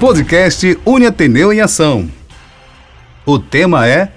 podcast 0.00 0.78
Uni 0.86 1.04
Ateneu 1.04 1.52
em 1.52 1.60
Ação. 1.60 2.10
O 3.26 3.38
tema 3.38 3.86
é 3.86 4.10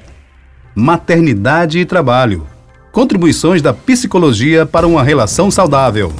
Maternidade 0.73 1.77
e 1.77 1.83
Trabalho. 1.83 2.47
Contribuições 2.93 3.61
da 3.61 3.73
psicologia 3.73 4.65
para 4.65 4.87
uma 4.87 5.03
relação 5.03 5.51
saudável. 5.51 6.13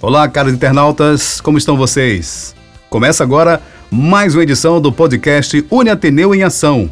Olá, 0.00 0.28
caros 0.28 0.54
internautas, 0.54 1.40
como 1.40 1.58
estão 1.58 1.76
vocês? 1.76 2.54
Começa 2.88 3.24
agora 3.24 3.60
mais 3.90 4.36
uma 4.36 4.44
edição 4.44 4.80
do 4.80 4.92
podcast 4.92 5.66
Uni 5.72 5.90
Ateneu 5.90 6.32
em 6.36 6.44
Ação, 6.44 6.88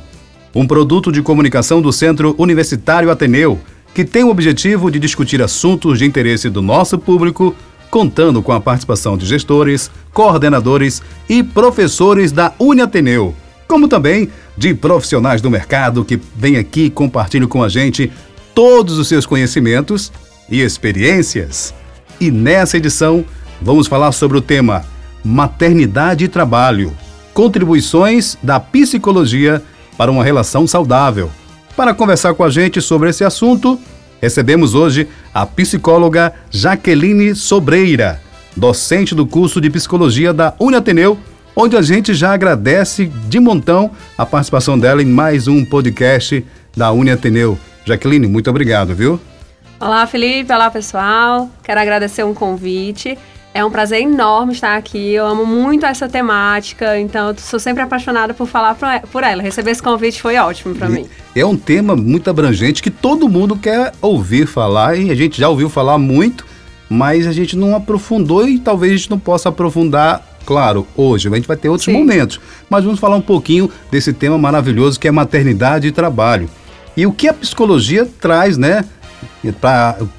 um 0.52 0.66
produto 0.66 1.12
de 1.12 1.22
comunicação 1.22 1.80
do 1.80 1.92
Centro 1.92 2.34
Universitário 2.36 3.12
Ateneu, 3.12 3.60
que 3.94 4.04
tem 4.04 4.24
o 4.24 4.28
objetivo 4.28 4.90
de 4.90 4.98
discutir 4.98 5.40
assuntos 5.40 6.00
de 6.00 6.04
interesse 6.04 6.50
do 6.50 6.60
nosso 6.60 6.98
público 6.98 7.54
contando 7.96 8.42
com 8.42 8.52
a 8.52 8.60
participação 8.60 9.16
de 9.16 9.24
gestores, 9.24 9.90
coordenadores 10.12 11.00
e 11.30 11.42
professores 11.42 12.30
da 12.30 12.52
Uniateneu, 12.58 13.34
como 13.66 13.88
também 13.88 14.28
de 14.54 14.74
profissionais 14.74 15.40
do 15.40 15.50
mercado 15.50 16.04
que 16.04 16.20
vêm 16.36 16.58
aqui 16.58 16.82
e 16.82 16.90
compartilham 16.90 17.48
com 17.48 17.62
a 17.62 17.70
gente 17.70 18.12
todos 18.54 18.98
os 18.98 19.08
seus 19.08 19.24
conhecimentos 19.24 20.12
e 20.50 20.60
experiências. 20.60 21.72
E 22.20 22.30
nessa 22.30 22.76
edição, 22.76 23.24
vamos 23.62 23.86
falar 23.86 24.12
sobre 24.12 24.36
o 24.36 24.42
tema 24.42 24.84
Maternidade 25.24 26.26
e 26.26 26.28
Trabalho 26.28 26.94
contribuições 27.32 28.36
da 28.42 28.60
psicologia 28.60 29.62
para 29.96 30.10
uma 30.10 30.22
relação 30.22 30.66
saudável. 30.66 31.30
Para 31.74 31.94
conversar 31.94 32.34
com 32.34 32.44
a 32.44 32.50
gente 32.50 32.78
sobre 32.82 33.08
esse 33.08 33.24
assunto, 33.24 33.80
Recebemos 34.26 34.74
hoje 34.74 35.06
a 35.32 35.46
psicóloga 35.46 36.34
Jaqueline 36.50 37.32
Sobreira, 37.36 38.20
docente 38.56 39.14
do 39.14 39.24
curso 39.24 39.60
de 39.60 39.70
psicologia 39.70 40.32
da 40.32 40.52
Uniateneu, 40.58 41.16
onde 41.54 41.76
a 41.76 41.80
gente 41.80 42.12
já 42.12 42.32
agradece 42.32 43.06
de 43.06 43.38
montão 43.38 43.88
a 44.18 44.26
participação 44.26 44.76
dela 44.76 45.00
em 45.00 45.06
mais 45.06 45.46
um 45.46 45.64
podcast 45.64 46.44
da 46.76 46.90
Uniateneu. 46.90 47.56
Jaqueline, 47.84 48.26
muito 48.26 48.50
obrigado, 48.50 48.96
viu? 48.96 49.20
Olá, 49.78 50.04
Felipe. 50.08 50.52
Olá, 50.52 50.72
pessoal. 50.72 51.48
Quero 51.62 51.78
agradecer 51.78 52.24
um 52.24 52.34
convite. 52.34 53.16
É 53.56 53.64
um 53.64 53.70
prazer 53.70 54.02
enorme 54.02 54.52
estar 54.52 54.76
aqui. 54.76 55.14
Eu 55.14 55.26
amo 55.26 55.46
muito 55.46 55.86
essa 55.86 56.06
temática, 56.06 57.00
então 57.00 57.28
eu 57.28 57.36
sou 57.38 57.58
sempre 57.58 57.82
apaixonada 57.82 58.34
por 58.34 58.46
falar 58.46 58.76
por 59.10 59.24
ela. 59.24 59.40
Receber 59.40 59.70
esse 59.70 59.82
convite 59.82 60.20
foi 60.20 60.36
ótimo 60.36 60.74
para 60.74 60.90
mim. 60.90 61.06
É 61.34 61.42
um 61.42 61.56
tema 61.56 61.96
muito 61.96 62.28
abrangente 62.28 62.82
que 62.82 62.90
todo 62.90 63.26
mundo 63.30 63.56
quer 63.56 63.94
ouvir 64.02 64.46
falar 64.46 64.98
e 64.98 65.10
a 65.10 65.14
gente 65.14 65.40
já 65.40 65.48
ouviu 65.48 65.70
falar 65.70 65.96
muito, 65.96 66.44
mas 66.86 67.26
a 67.26 67.32
gente 67.32 67.56
não 67.56 67.74
aprofundou 67.74 68.46
e 68.46 68.58
talvez 68.58 68.92
a 68.92 68.96
gente 68.98 69.10
não 69.10 69.18
possa 69.18 69.48
aprofundar 69.48 70.22
claro, 70.44 70.86
hoje. 70.94 71.26
A 71.26 71.34
gente 71.34 71.48
vai 71.48 71.56
ter 71.56 71.70
outros 71.70 71.86
Sim. 71.86 71.94
momentos, 71.94 72.38
mas 72.68 72.84
vamos 72.84 73.00
falar 73.00 73.16
um 73.16 73.22
pouquinho 73.22 73.70
desse 73.90 74.12
tema 74.12 74.36
maravilhoso 74.36 75.00
que 75.00 75.08
é 75.08 75.10
maternidade 75.10 75.86
e 75.86 75.92
trabalho. 75.92 76.50
E 76.94 77.06
o 77.06 77.12
que 77.12 77.26
a 77.26 77.32
psicologia 77.32 78.06
traz, 78.20 78.58
né, 78.58 78.84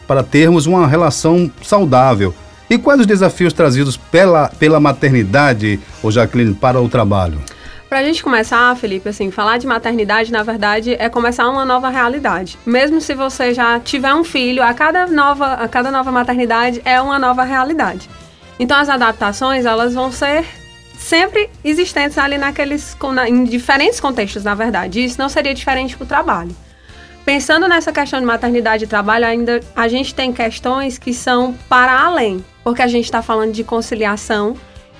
para 0.07 0.23
termos 0.23 0.65
uma 0.65 0.87
relação 0.87 1.51
saudável 1.61 2.33
e 2.69 2.77
quais 2.77 2.99
os 2.99 3.05
desafios 3.05 3.53
trazidos 3.53 3.95
pela, 3.95 4.49
pela 4.59 4.79
maternidade, 4.79 5.79
ou 6.03 6.11
Jacqueline, 6.11 6.53
para 6.53 6.81
o 6.81 6.89
trabalho? 6.89 7.39
Para 7.87 7.99
a 7.99 8.03
gente 8.03 8.21
começar, 8.21 8.75
Felipe, 8.75 9.07
assim, 9.07 9.31
falar 9.31 9.57
de 9.57 9.65
maternidade, 9.65 10.31
na 10.31 10.43
verdade, 10.43 10.97
é 10.99 11.07
começar 11.07 11.47
uma 11.47 11.63
nova 11.63 11.89
realidade. 11.89 12.59
Mesmo 12.65 12.99
se 12.99 13.13
você 13.13 13.53
já 13.53 13.79
tiver 13.79 14.13
um 14.13 14.25
filho, 14.25 14.61
a 14.61 14.73
cada 14.73 15.07
nova, 15.07 15.53
a 15.53 15.67
cada 15.69 15.89
nova 15.89 16.11
maternidade 16.11 16.81
é 16.83 16.99
uma 16.99 17.17
nova 17.17 17.43
realidade. 17.43 18.09
Então, 18.59 18.77
as 18.77 18.89
adaptações, 18.89 19.65
elas 19.65 19.93
vão 19.93 20.11
ser 20.11 20.43
sempre 20.97 21.49
existentes 21.63 22.17
ali 22.17 22.37
naqueles, 22.37 22.97
em 23.25 23.45
diferentes 23.45 24.01
contextos, 24.01 24.43
na 24.43 24.53
verdade. 24.53 25.05
Isso 25.05 25.17
não 25.17 25.29
seria 25.29 25.53
diferente 25.53 25.95
para 25.95 26.03
o 26.03 26.07
trabalho. 26.07 26.53
Pensando 27.23 27.67
nessa 27.69 27.91
questão 27.93 28.19
de 28.19 28.25
maternidade 28.25 28.83
e 28.83 28.87
trabalho, 28.87 29.25
ainda 29.25 29.61
a 29.75 29.87
gente 29.87 30.13
tem 30.13 30.33
questões 30.33 30.97
que 30.97 31.13
são 31.13 31.53
para 31.69 31.97
além 31.97 32.43
porque 32.67 32.81
a 32.81 32.87
gente 32.87 33.05
está 33.05 33.21
falando 33.21 33.53
de 33.53 33.63
conciliação 33.63 34.53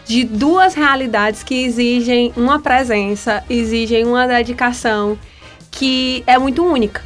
de 0.06 0.24
duas 0.24 0.74
realidades 0.74 1.44
que 1.44 1.66
exigem 1.66 2.32
uma 2.38 2.62
presença, 2.62 3.44
exigem 3.50 4.06
uma 4.06 4.26
dedicação 4.26 5.20
que 5.70 6.24
é 6.26 6.38
muito 6.38 6.64
única. 6.64 7.04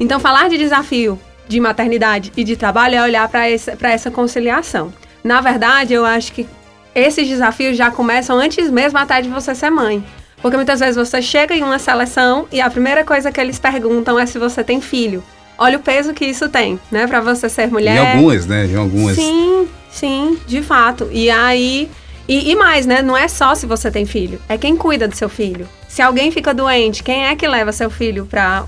Então, 0.00 0.18
falar 0.18 0.48
de 0.48 0.56
desafio 0.56 1.20
de 1.46 1.60
maternidade 1.60 2.32
e 2.34 2.42
de 2.42 2.56
trabalho 2.56 2.94
é 2.94 3.02
olhar 3.02 3.28
para 3.28 3.50
essa, 3.50 3.76
essa 3.82 4.10
conciliação. 4.10 4.90
Na 5.22 5.42
verdade, 5.42 5.92
eu 5.92 6.06
acho 6.06 6.32
que 6.32 6.48
esses 6.94 7.28
desafios 7.28 7.76
já 7.76 7.90
começam 7.90 8.38
antes 8.38 8.70
mesmo 8.70 8.98
até 8.98 9.20
de 9.20 9.28
você 9.28 9.54
ser 9.54 9.68
mãe. 9.68 10.02
Porque 10.40 10.56
muitas 10.56 10.80
vezes 10.80 10.96
você 10.96 11.20
chega 11.20 11.54
em 11.54 11.62
uma 11.62 11.78
seleção 11.78 12.48
e 12.50 12.62
a 12.62 12.70
primeira 12.70 13.04
coisa 13.04 13.30
que 13.30 13.38
eles 13.38 13.58
perguntam 13.58 14.18
é 14.18 14.24
se 14.24 14.38
você 14.38 14.64
tem 14.64 14.80
filho. 14.80 15.22
Olha 15.58 15.76
o 15.76 15.82
peso 15.82 16.14
que 16.14 16.24
isso 16.24 16.48
tem, 16.48 16.80
né, 16.90 17.06
para 17.06 17.20
você 17.20 17.46
ser 17.50 17.70
mulher. 17.70 17.94
Em 17.94 18.12
algumas, 18.12 18.46
né? 18.46 18.64
Em 18.64 18.76
algumas. 18.76 19.16
Sim, 19.16 19.68
sim, 19.90 20.38
de 20.46 20.62
fato. 20.62 21.08
E 21.10 21.30
aí. 21.30 21.90
E, 22.26 22.50
e, 22.50 22.56
mais, 22.56 22.84
né? 22.84 23.00
Não 23.00 23.16
é 23.16 23.26
só 23.26 23.54
se 23.54 23.64
você 23.64 23.90
tem 23.90 24.04
filho, 24.04 24.38
é 24.50 24.58
quem 24.58 24.76
cuida 24.76 25.08
do 25.08 25.16
seu 25.16 25.30
filho. 25.30 25.66
Se 25.88 26.02
alguém 26.02 26.30
fica 26.30 26.52
doente, 26.52 27.02
quem 27.02 27.26
é 27.26 27.34
que 27.34 27.48
leva 27.48 27.72
seu 27.72 27.88
filho 27.88 28.26
para 28.26 28.64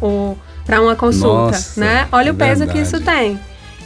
para 0.65 0.81
uma 0.81 0.95
consulta, 0.97 1.53
Nossa, 1.53 1.81
né? 1.81 2.09
Olha 2.13 2.29
é 2.29 2.33
o 2.33 2.35
peso 2.35 2.61
verdade. 2.61 2.79
que 2.79 2.85
isso 2.85 3.05
tem. 3.05 3.39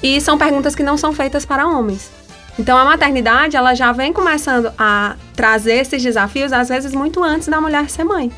E 0.02 0.20
são 0.20 0.36
perguntas 0.36 0.74
que 0.74 0.82
não 0.82 0.96
são 0.96 1.12
feitas 1.12 1.44
para 1.44 1.66
homens. 1.66 2.10
Então 2.58 2.76
a 2.76 2.84
maternidade, 2.84 3.56
ela 3.56 3.74
já 3.74 3.90
vem 3.90 4.12
começando 4.12 4.72
a 4.78 5.16
trazer 5.34 5.74
esses 5.74 6.02
desafios 6.02 6.52
às 6.52 6.68
vezes 6.68 6.92
muito 6.92 7.22
antes 7.22 7.48
da 7.48 7.60
mulher 7.60 7.90
ser 7.90 8.04
mãe. 8.04 8.30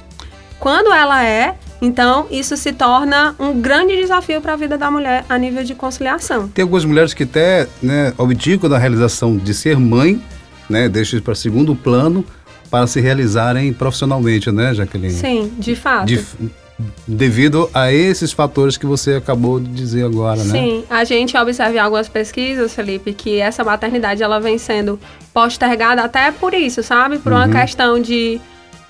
Quando 0.59 0.93
ela 0.93 1.23
é, 1.23 1.55
então, 1.81 2.27
isso 2.31 2.57
se 2.57 2.73
torna 2.73 3.35
um 3.39 3.61
grande 3.61 3.97
desafio 3.97 4.41
para 4.41 4.55
a 4.55 4.57
vida 4.57 4.79
da 4.79 4.91
mulher 4.91 5.25
a 5.29 5.37
nível 5.39 5.63
de 5.63 5.75
conciliação. 5.75 6.49
Tem 6.49 6.63
algumas 6.63 6.85
mulheres 6.85 7.13
que 7.13 7.25
até 7.25 7.69
né, 7.83 8.13
abdicam 8.19 8.69
da 8.69 8.79
realização 8.79 9.37
de 9.37 9.53
ser 9.53 9.79
mãe, 9.79 10.21
né, 10.69 10.89
deixam 10.89 11.21
para 11.21 11.35
segundo 11.35 11.75
plano 11.75 12.25
para 12.71 12.87
se 12.87 13.01
realizarem 13.01 13.73
profissionalmente, 13.73 14.51
né, 14.51 14.75
Jaqueline? 14.75 15.13
Sim, 15.13 15.53
de 15.59 15.77
fato. 15.77 16.07
De, 16.07 16.25
devido 17.07 17.71
a 17.73 17.93
esses 17.93 18.33
fatores 18.33 18.77
que 18.77 18.85
você 18.85 19.15
acabou 19.15 19.61
de 19.61 19.69
dizer 19.69 20.05
agora, 20.05 20.43
né? 20.43 20.51
Sim, 20.51 20.85
a 20.91 21.05
gente 21.05 21.37
observa 21.37 21.75
em 21.75 21.79
algumas 21.79 22.09
pesquisas, 22.09 22.75
Felipe, 22.75 23.13
que 23.13 23.39
essa 23.39 23.63
maternidade 23.63 24.23
ela 24.23 24.41
vem 24.41 24.59
sendo 24.59 24.99
postergada 25.33 26.03
até 26.03 26.31
por 26.33 26.53
isso, 26.53 26.83
sabe? 26.83 27.19
Por 27.19 27.33
uhum. 27.33 27.39
uma 27.39 27.49
questão 27.49 28.01
de 28.01 28.41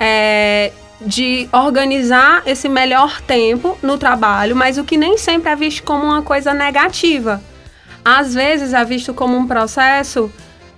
é, 0.00 0.72
de 1.00 1.48
organizar 1.52 2.42
esse 2.46 2.68
melhor 2.68 3.20
tempo 3.20 3.76
no 3.82 3.98
trabalho, 3.98 4.56
mas 4.56 4.78
o 4.78 4.84
que 4.84 4.96
nem 4.96 5.18
sempre 5.18 5.50
é 5.50 5.56
visto 5.56 5.82
como 5.82 6.04
uma 6.04 6.22
coisa 6.22 6.54
negativa. 6.54 7.42
Às 8.04 8.34
vezes 8.34 8.72
é 8.72 8.84
visto 8.84 9.12
como 9.12 9.36
um 9.36 9.46
processo 9.46 10.30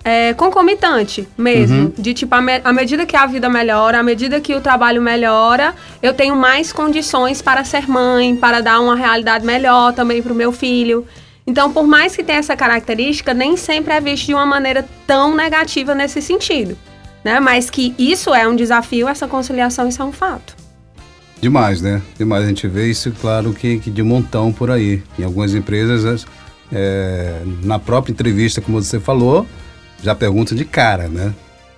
é, 0.03 0.33
concomitante 0.33 1.27
mesmo. 1.37 1.83
Uhum. 1.83 1.93
De 1.97 2.13
tipo, 2.13 2.33
à 2.35 2.73
medida 2.73 3.05
que 3.05 3.15
a 3.15 3.25
vida 3.25 3.47
melhora, 3.47 3.99
à 3.99 4.03
medida 4.03 4.41
que 4.41 4.55
o 4.55 4.61
trabalho 4.61 5.01
melhora, 5.01 5.73
eu 6.01 6.13
tenho 6.13 6.35
mais 6.35 6.73
condições 6.73 7.41
para 7.41 7.63
ser 7.63 7.87
mãe, 7.87 8.35
para 8.35 8.61
dar 8.61 8.79
uma 8.79 8.95
realidade 8.95 9.45
melhor 9.45 9.93
também 9.93 10.21
para 10.21 10.33
o 10.33 10.35
meu 10.35 10.51
filho. 10.51 11.05
Então, 11.45 11.71
por 11.71 11.87
mais 11.87 12.15
que 12.15 12.23
tenha 12.23 12.39
essa 12.39 12.55
característica, 12.55 13.33
nem 13.33 13.55
sempre 13.57 13.93
é 13.93 14.01
visto 14.01 14.27
de 14.27 14.33
uma 14.33 14.45
maneira 14.45 14.87
tão 15.07 15.35
negativa 15.35 15.95
nesse 15.95 16.21
sentido 16.21 16.77
né? 17.23 17.39
Mas 17.39 17.69
que 17.69 17.93
isso 17.97 18.33
é 18.33 18.47
um 18.47 18.55
desafio, 18.55 19.07
essa 19.07 19.27
conciliação, 19.27 19.87
isso 19.87 20.01
é 20.01 20.05
um 20.05 20.11
fato. 20.11 20.55
Demais, 21.41 21.81
né? 21.81 22.01
Demais. 22.17 22.43
A 22.43 22.47
gente 22.47 22.67
vê 22.67 22.89
isso, 22.89 23.11
claro, 23.19 23.53
que, 23.53 23.79
que 23.79 23.89
de 23.89 24.03
montão 24.03 24.51
por 24.51 24.69
aí. 24.69 25.01
Em 25.17 25.23
algumas 25.23 25.53
empresas, 25.53 26.25
é, 26.71 27.41
na 27.63 27.79
própria 27.79 28.11
entrevista, 28.11 28.61
como 28.61 28.81
você 28.81 28.99
falou, 28.99 29.47
já 30.03 30.13
pergunta 30.13 30.53
de 30.53 30.65
cara, 30.65 31.07
né? 31.07 31.33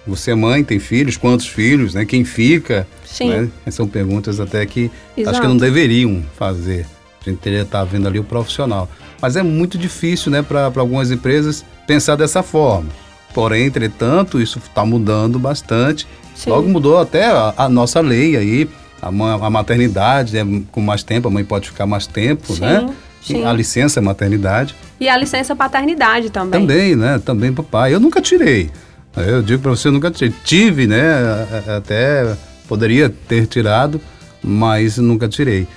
Você 0.07 0.31
é 0.31 0.36
mãe, 0.36 0.63
tem 0.63 0.80
filhos, 0.80 1.16
quantos 1.16 1.45
filhos, 1.45 1.94
né? 1.94 2.06
Quem 2.06 2.25
fica? 2.25 2.88
Sim. 3.06 3.30
Né? 3.30 3.50
São 3.69 3.88
perguntas 3.88 4.39
até 4.39 4.66
que 4.66 4.89
Exato. 5.16 5.30
acho 5.30 5.42
que 5.42 5.48
não 5.48 5.57
deveriam 5.57 6.24
fazer. 6.36 6.88
A 7.21 7.30
gente 7.30 7.39
teria 7.39 7.62
estar 7.62 7.83
vendo 7.83 8.07
ali 8.07 8.18
o 8.18 8.24
profissional. 8.24 8.89
Mas 9.21 9.36
é 9.36 9.44
muito 9.44 9.77
difícil, 9.77 10.31
né, 10.31 10.42
para 10.42 10.71
algumas 10.77 11.12
empresas 11.12 11.63
pensar 11.86 12.16
dessa 12.16 12.42
forma. 12.42 12.89
Porém, 13.33 13.68
entretanto, 13.68 14.42
isso 14.42 14.60
está 14.60 14.86
mudando 14.86 15.39
bastante. 15.39 16.07
Sim. 16.36 16.50
Logo 16.50 16.68
mudou 16.68 17.00
até 17.00 17.25
a, 17.25 17.54
a, 17.57 17.69
nossa 17.69 18.01
lei 18.01 18.36
aí, 18.36 18.69
a, 19.01 19.07
a 19.07 19.50
maternidade, 19.50 20.38
é, 20.38 20.45
com 20.72 20.81
mais 20.81 21.04
tempo, 21.04 21.28
a 21.28 21.31
mãe 21.31 21.44
pode 21.44 21.69
ficar 21.69 21.86
mais 21.86 22.07
tempo, 22.07 22.54
sim, 22.54 22.62
né? 22.62 22.94
Sim. 23.22 23.45
A 23.45 23.54
licença 23.54 24.01
maternidade. 24.01 24.75
E 25.00 25.07
a 25.07 25.16
licença 25.16 25.56
paternidade 25.56 26.30
também. 26.30 26.60
Também, 26.60 26.95
né? 26.95 27.22
Também 27.24 27.54
papai. 27.54 27.94
Eu 27.94 28.00
nunca 28.00 28.22
tirei. 28.22 28.72
Eu 29.16 29.42
digo 29.42 29.62
para 29.62 29.72
você, 29.72 29.88
eu 29.88 29.92
nunca 29.92 30.10
tirei. 30.10 30.33
Tive, 30.44 30.88
né? 30.88 31.48
Até 31.78 32.36
poderia 32.68 33.10
ter 33.10 33.45
tirado, 33.45 34.01
mas 34.42 34.98
nunca 34.98 35.28
tirei. 35.28 35.68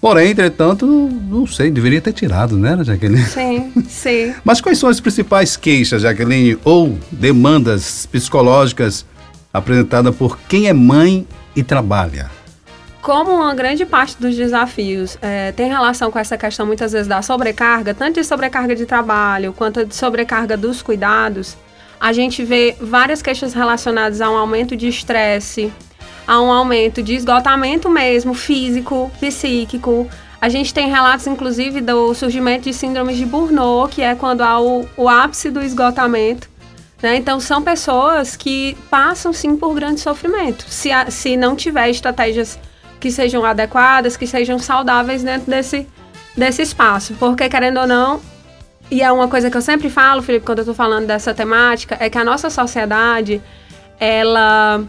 Porém, 0.00 0.30
entretanto, 0.30 0.86
não 0.86 1.46
sei, 1.46 1.70
deveria 1.70 2.00
ter 2.00 2.12
tirado, 2.12 2.56
né, 2.56 2.78
Jaqueline? 2.84 3.24
Sim, 3.24 3.72
sim. 3.88 4.34
Mas 4.44 4.60
quais 4.60 4.78
são 4.78 4.88
as 4.88 5.00
principais 5.00 5.56
queixas, 5.56 6.02
Jaqueline, 6.02 6.56
ou 6.64 6.96
demandas 7.10 8.06
psicológicas 8.06 9.04
apresentadas 9.52 10.14
por 10.14 10.38
quem 10.48 10.68
é 10.68 10.72
mãe 10.72 11.26
e 11.56 11.62
trabalha? 11.64 12.30
Como 13.02 13.32
uma 13.32 13.54
grande 13.54 13.86
parte 13.86 14.16
dos 14.20 14.36
desafios 14.36 15.16
é, 15.22 15.50
tem 15.52 15.68
relação 15.68 16.10
com 16.10 16.18
essa 16.18 16.36
questão 16.36 16.66
muitas 16.66 16.92
vezes 16.92 17.08
da 17.08 17.22
sobrecarga, 17.22 17.94
tanto 17.94 18.20
de 18.20 18.24
sobrecarga 18.24 18.76
de 18.76 18.86
trabalho 18.86 19.52
quanto 19.52 19.84
de 19.84 19.94
sobrecarga 19.94 20.56
dos 20.56 20.82
cuidados, 20.82 21.56
a 22.00 22.12
gente 22.12 22.44
vê 22.44 22.76
várias 22.80 23.22
queixas 23.22 23.54
relacionadas 23.54 24.20
a 24.20 24.30
um 24.30 24.36
aumento 24.36 24.76
de 24.76 24.88
estresse, 24.88 25.72
a 26.28 26.38
um 26.42 26.52
aumento 26.52 27.02
de 27.02 27.14
esgotamento 27.14 27.88
mesmo, 27.88 28.34
físico, 28.34 29.10
psíquico. 29.18 30.06
A 30.38 30.50
gente 30.50 30.74
tem 30.74 30.86
relatos, 30.86 31.26
inclusive, 31.26 31.80
do 31.80 32.12
surgimento 32.12 32.64
de 32.64 32.74
síndromes 32.74 33.16
de 33.16 33.24
Burnout, 33.24 33.94
que 33.94 34.02
é 34.02 34.14
quando 34.14 34.42
há 34.42 34.60
o, 34.60 34.86
o 34.94 35.08
ápice 35.08 35.50
do 35.50 35.62
esgotamento. 35.62 36.46
Né? 37.02 37.16
Então, 37.16 37.40
são 37.40 37.62
pessoas 37.62 38.36
que 38.36 38.76
passam, 38.90 39.32
sim, 39.32 39.56
por 39.56 39.74
grande 39.74 40.00
sofrimento. 40.00 40.66
Se, 40.68 40.92
a, 40.92 41.10
se 41.10 41.34
não 41.34 41.56
tiver 41.56 41.88
estratégias 41.88 42.58
que 43.00 43.10
sejam 43.10 43.42
adequadas, 43.42 44.14
que 44.14 44.26
sejam 44.26 44.58
saudáveis 44.58 45.22
dentro 45.22 45.50
desse, 45.50 45.88
desse 46.36 46.60
espaço. 46.60 47.14
Porque, 47.14 47.48
querendo 47.48 47.80
ou 47.80 47.86
não, 47.86 48.20
e 48.90 49.00
é 49.00 49.10
uma 49.10 49.28
coisa 49.28 49.50
que 49.50 49.56
eu 49.56 49.62
sempre 49.62 49.88
falo, 49.88 50.20
Felipe, 50.20 50.44
quando 50.44 50.58
eu 50.58 50.62
estou 50.62 50.74
falando 50.74 51.06
dessa 51.06 51.32
temática, 51.32 51.96
é 51.98 52.10
que 52.10 52.18
a 52.18 52.24
nossa 52.24 52.50
sociedade, 52.50 53.40
ela 53.98 54.84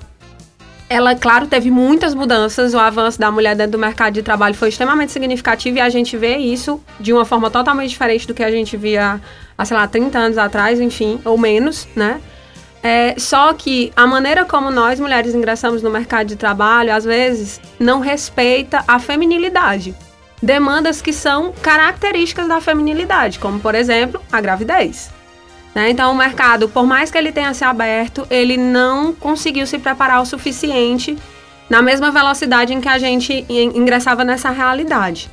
ela, 0.90 1.16
claro, 1.16 1.46
teve 1.46 1.70
muitas 1.70 2.16
mudanças. 2.16 2.74
O 2.74 2.80
avanço 2.80 3.20
da 3.20 3.32
mulher 3.32 3.56
dentro 3.56 3.74
do 3.74 3.78
mercado 3.78 4.16
de 4.16 4.24
trabalho 4.24 4.56
foi 4.56 4.70
extremamente 4.70 5.12
significativo 5.12 5.78
e 5.78 5.82
a 5.82 5.90
gente 5.90 6.18
vê 6.18 6.38
isso 6.38 6.82
de 7.00 7.14
uma 7.14 7.24
forma 7.24 7.52
totalmente 7.52 7.92
diferente 7.92 8.28
do 8.28 8.34
que 8.34 8.44
a 8.44 8.50
gente 8.50 8.76
via 8.76 9.22
há, 9.56 9.66
sei 9.66 9.78
lá, 9.78 9.88
30 9.88 10.18
anos 10.18 10.38
atrás, 10.38 10.82
enfim, 10.82 11.22
ou 11.24 11.38
menos, 11.38 11.88
né? 11.96 12.20
É, 12.82 13.14
só 13.18 13.54
que 13.54 13.92
a 13.96 14.08
maneira 14.08 14.46
como 14.46 14.72
nós 14.72 15.00
mulheres 15.00 15.36
ingressamos 15.36 15.84
no 15.84 15.92
mercado 15.92 16.28
de 16.28 16.36
trabalho, 16.36 16.94
às 16.94 17.04
vezes, 17.04 17.62
não 17.80 18.00
respeita 18.00 18.84
a 18.88 18.98
feminilidade. 19.00 19.94
Demandas 20.42 21.02
que 21.02 21.12
são 21.14 21.54
características 21.62 22.48
da 22.48 22.62
feminilidade, 22.62 23.38
como, 23.38 23.60
por 23.60 23.76
exemplo, 23.76 24.22
a 24.32 24.42
gravidez. 24.42 25.12
Né? 25.74 25.89
Então, 25.89 26.12
o 26.12 26.16
mercado, 26.16 26.68
por 26.68 26.86
mais 26.86 27.12
que 27.12 27.18
ele 27.18 27.31
tenha 27.31 27.54
se 27.54 27.63
aberto, 27.63 28.25
ele 28.30 28.57
não 28.57 29.13
conseguiu 29.13 29.66
se 29.68 29.77
preparar 29.77 30.21
o 30.21 30.25
suficiente 30.25 31.18
na 31.69 31.81
mesma 31.81 32.12
velocidade 32.12 32.74
em 32.74 32.81
que 32.81 32.89
a 32.89 32.98
gente 32.98 33.45
ingressava 33.50 34.24
nessa 34.24 34.50
realidade. 34.50 35.30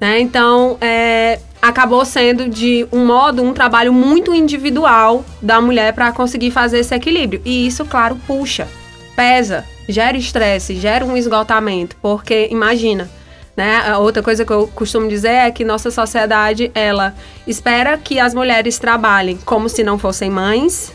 Né? 0.00 0.20
Então, 0.20 0.78
é, 0.80 1.38
acabou 1.60 2.04
sendo 2.04 2.48
de 2.48 2.86
um 2.92 3.04
modo 3.04 3.42
um 3.42 3.52
trabalho 3.52 3.92
muito 3.92 4.34
individual 4.34 5.24
da 5.40 5.60
mulher 5.60 5.92
para 5.92 6.12
conseguir 6.12 6.50
fazer 6.50 6.78
esse 6.78 6.94
equilíbrio. 6.94 7.42
E 7.44 7.66
isso, 7.66 7.84
claro, 7.84 8.16
puxa, 8.26 8.66
pesa, 9.14 9.64
gera 9.88 10.16
estresse, 10.16 10.76
gera 10.76 11.04
um 11.04 11.16
esgotamento, 11.16 11.96
porque 12.02 12.48
imagina 12.50 13.08
né? 13.56 13.88
A 13.88 13.98
outra 13.98 14.22
coisa 14.22 14.44
que 14.44 14.52
eu 14.52 14.66
costumo 14.68 15.08
dizer 15.08 15.28
é 15.28 15.50
que 15.50 15.64
nossa 15.64 15.90
sociedade 15.90 16.70
ela 16.74 17.14
espera 17.46 17.96
que 17.96 18.18
as 18.18 18.34
mulheres 18.34 18.78
trabalhem 18.78 19.38
como 19.44 19.68
se 19.68 19.84
não 19.84 19.98
fossem 19.98 20.30
mães 20.30 20.92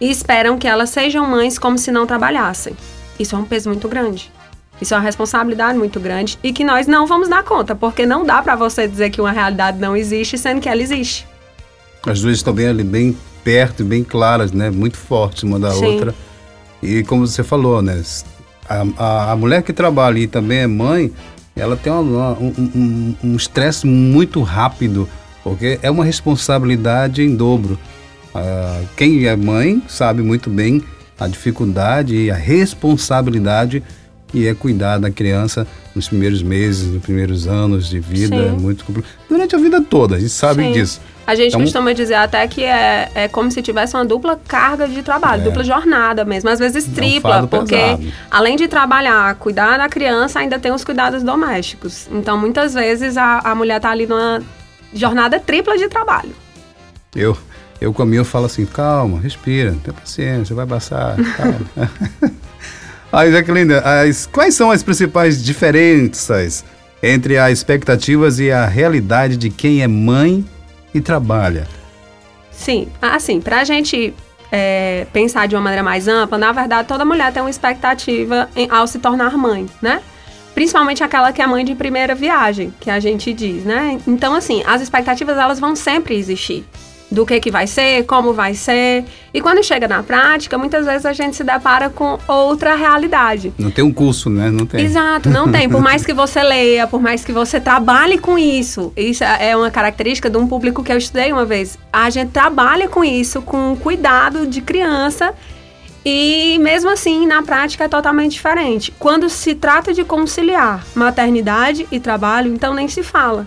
e 0.00 0.10
esperam 0.10 0.58
que 0.58 0.66
elas 0.66 0.90
sejam 0.90 1.26
mães 1.26 1.58
como 1.58 1.76
se 1.76 1.90
não 1.90 2.06
trabalhassem. 2.06 2.74
Isso 3.18 3.34
é 3.34 3.38
um 3.38 3.44
peso 3.44 3.68
muito 3.68 3.88
grande. 3.88 4.30
Isso 4.80 4.94
é 4.94 4.96
uma 4.96 5.02
responsabilidade 5.02 5.76
muito 5.76 5.98
grande 5.98 6.38
e 6.42 6.52
que 6.52 6.64
nós 6.64 6.86
não 6.86 7.06
vamos 7.06 7.28
dar 7.28 7.42
conta, 7.42 7.74
porque 7.74 8.06
não 8.06 8.24
dá 8.24 8.40
para 8.40 8.54
você 8.54 8.86
dizer 8.86 9.10
que 9.10 9.20
uma 9.20 9.32
realidade 9.32 9.78
não 9.78 9.96
existe 9.96 10.38
sendo 10.38 10.60
que 10.60 10.68
ela 10.68 10.80
existe. 10.80 11.26
As 12.06 12.20
duas 12.20 12.36
estão 12.36 12.54
bem 12.54 12.68
ali, 12.68 12.84
bem 12.84 13.16
perto, 13.42 13.84
bem 13.84 14.04
claras, 14.04 14.52
né? 14.52 14.70
Muito 14.70 14.96
fortes 14.96 15.42
uma 15.42 15.58
da 15.58 15.72
Sim. 15.72 15.84
outra. 15.84 16.14
E 16.80 17.02
como 17.02 17.26
você 17.26 17.42
falou, 17.42 17.82
né? 17.82 18.00
A, 18.68 18.84
a, 18.96 19.32
a 19.32 19.36
mulher 19.36 19.62
que 19.62 19.72
trabalha 19.72 20.18
e 20.18 20.26
também 20.28 20.58
é 20.58 20.66
mãe, 20.66 21.12
ela 21.58 21.76
tem 21.76 21.92
uma, 21.92 22.36
um 22.38 23.36
estresse 23.36 23.86
um, 23.86 23.90
um 23.90 23.90
muito 23.90 24.42
rápido, 24.42 25.08
porque 25.42 25.78
é 25.82 25.90
uma 25.90 26.04
responsabilidade 26.04 27.22
em 27.22 27.34
dobro. 27.34 27.78
Uh, 28.34 28.86
quem 28.96 29.26
é 29.26 29.34
mãe 29.36 29.82
sabe 29.88 30.22
muito 30.22 30.48
bem 30.48 30.82
a 31.18 31.26
dificuldade 31.26 32.14
e 32.14 32.30
a 32.30 32.34
responsabilidade 32.34 33.82
que 34.28 34.46
é 34.46 34.54
cuidar 34.54 34.98
da 34.98 35.10
criança 35.10 35.66
nos 35.94 36.08
primeiros 36.08 36.42
meses, 36.42 36.86
nos 36.88 37.02
primeiros 37.02 37.48
anos 37.48 37.88
de 37.88 37.98
vida, 37.98 38.36
Sim. 38.36 38.48
é 38.48 38.50
muito 38.50 38.84
complicado. 38.84 39.10
Durante 39.28 39.56
a 39.56 39.58
vida 39.58 39.82
toda, 39.82 40.16
a 40.16 40.20
gente 40.20 40.30
sabe 40.32 40.62
Sim. 40.62 40.72
disso. 40.72 41.00
A 41.26 41.34
gente 41.34 41.48
então, 41.48 41.60
costuma 41.60 41.92
dizer 41.92 42.14
até 42.14 42.46
que 42.48 42.64
é, 42.64 43.10
é 43.14 43.28
como 43.28 43.50
se 43.50 43.60
tivesse 43.60 43.94
uma 43.94 44.04
dupla 44.04 44.40
carga 44.48 44.88
de 44.88 45.02
trabalho, 45.02 45.42
é. 45.42 45.44
dupla 45.44 45.62
jornada 45.62 46.24
mesmo, 46.24 46.48
às 46.48 46.58
vezes 46.58 46.86
tripla, 46.86 47.46
porque 47.46 47.76
pesado. 47.76 48.12
além 48.30 48.56
de 48.56 48.66
trabalhar, 48.66 49.34
cuidar 49.34 49.76
da 49.76 49.90
criança, 49.90 50.38
ainda 50.38 50.58
tem 50.58 50.72
os 50.72 50.82
cuidados 50.84 51.22
domésticos. 51.22 52.08
Então, 52.10 52.38
muitas 52.38 52.72
vezes 52.72 53.18
a, 53.18 53.40
a 53.40 53.54
mulher 53.54 53.76
está 53.76 53.90
ali 53.90 54.06
numa 54.06 54.40
jornada 54.94 55.38
tripla 55.38 55.76
de 55.76 55.86
trabalho. 55.88 56.32
Eu, 57.14 57.36
eu 57.78 57.92
com 57.92 58.02
a 58.02 58.06
minha 58.06 58.20
eu 58.20 58.24
falo 58.24 58.46
assim, 58.46 58.64
calma, 58.64 59.20
respira, 59.20 59.76
tenha 59.84 59.92
paciência, 59.92 60.56
vai 60.56 60.66
passar, 60.66 61.16
calma. 61.36 61.60
Aí, 63.10 63.32
Jaqueline, 63.32 63.74
as, 63.74 64.26
quais 64.26 64.54
são 64.54 64.70
as 64.70 64.82
principais 64.82 65.42
diferenças 65.42 66.64
entre 67.02 67.38
as 67.38 67.52
expectativas 67.52 68.38
e 68.38 68.50
a 68.50 68.66
realidade 68.66 69.36
de 69.36 69.48
quem 69.48 69.82
é 69.82 69.88
mãe 69.88 70.44
e 70.92 71.00
trabalha? 71.00 71.66
Sim, 72.50 72.88
assim, 73.00 73.40
para 73.40 73.60
a 73.60 73.64
gente 73.64 74.12
é, 74.52 75.06
pensar 75.12 75.48
de 75.48 75.54
uma 75.54 75.62
maneira 75.62 75.82
mais 75.82 76.06
ampla, 76.06 76.36
na 76.36 76.52
verdade, 76.52 76.86
toda 76.86 77.04
mulher 77.04 77.32
tem 77.32 77.42
uma 77.42 77.50
expectativa 77.50 78.48
em, 78.54 78.68
ao 78.70 78.86
se 78.86 78.98
tornar 78.98 79.36
mãe, 79.38 79.66
né? 79.80 80.02
Principalmente 80.54 81.02
aquela 81.02 81.32
que 81.32 81.40
é 81.40 81.46
mãe 81.46 81.64
de 81.64 81.74
primeira 81.74 82.14
viagem, 82.14 82.74
que 82.80 82.90
a 82.90 82.98
gente 83.00 83.32
diz, 83.32 83.64
né? 83.64 83.98
Então, 84.06 84.34
assim, 84.34 84.62
as 84.66 84.82
expectativas 84.82 85.38
elas 85.38 85.58
vão 85.58 85.74
sempre 85.76 86.16
existir 86.16 86.66
do 87.10 87.24
que, 87.24 87.40
que 87.40 87.50
vai 87.50 87.66
ser, 87.66 88.04
como 88.04 88.32
vai 88.32 88.54
ser. 88.54 89.04
E 89.32 89.40
quando 89.40 89.62
chega 89.64 89.88
na 89.88 90.02
prática, 90.02 90.58
muitas 90.58 90.84
vezes 90.84 91.06
a 91.06 91.12
gente 91.12 91.36
se 91.36 91.42
depara 91.42 91.88
com 91.88 92.18
outra 92.28 92.74
realidade. 92.74 93.52
Não 93.58 93.70
tem 93.70 93.82
um 93.84 93.92
curso, 93.92 94.28
né? 94.28 94.50
Não 94.50 94.66
tem. 94.66 94.84
Exato, 94.84 95.30
não 95.30 95.50
tem. 95.50 95.68
Por 95.68 95.80
mais 95.82 96.04
que 96.04 96.12
você 96.12 96.42
leia, 96.42 96.86
por 96.86 97.00
mais 97.00 97.24
que 97.24 97.32
você 97.32 97.58
trabalhe 97.58 98.18
com 98.18 98.38
isso, 98.38 98.92
isso 98.96 99.24
é 99.24 99.56
uma 99.56 99.70
característica 99.70 100.28
de 100.28 100.36
um 100.36 100.46
público 100.46 100.82
que 100.82 100.92
eu 100.92 100.98
estudei 100.98 101.32
uma 101.32 101.44
vez. 101.44 101.78
A 101.92 102.10
gente 102.10 102.30
trabalha 102.30 102.88
com 102.88 103.02
isso, 103.02 103.40
com 103.40 103.76
cuidado 103.76 104.46
de 104.46 104.60
criança. 104.60 105.34
E 106.04 106.58
mesmo 106.60 106.88
assim, 106.88 107.26
na 107.26 107.42
prática 107.42 107.84
é 107.84 107.88
totalmente 107.88 108.32
diferente. 108.32 108.94
Quando 108.98 109.28
se 109.28 109.54
trata 109.54 109.92
de 109.92 110.04
conciliar 110.04 110.86
maternidade 110.94 111.86
e 111.90 111.98
trabalho, 111.98 112.52
então 112.52 112.72
nem 112.72 112.88
se 112.88 113.02
fala. 113.02 113.46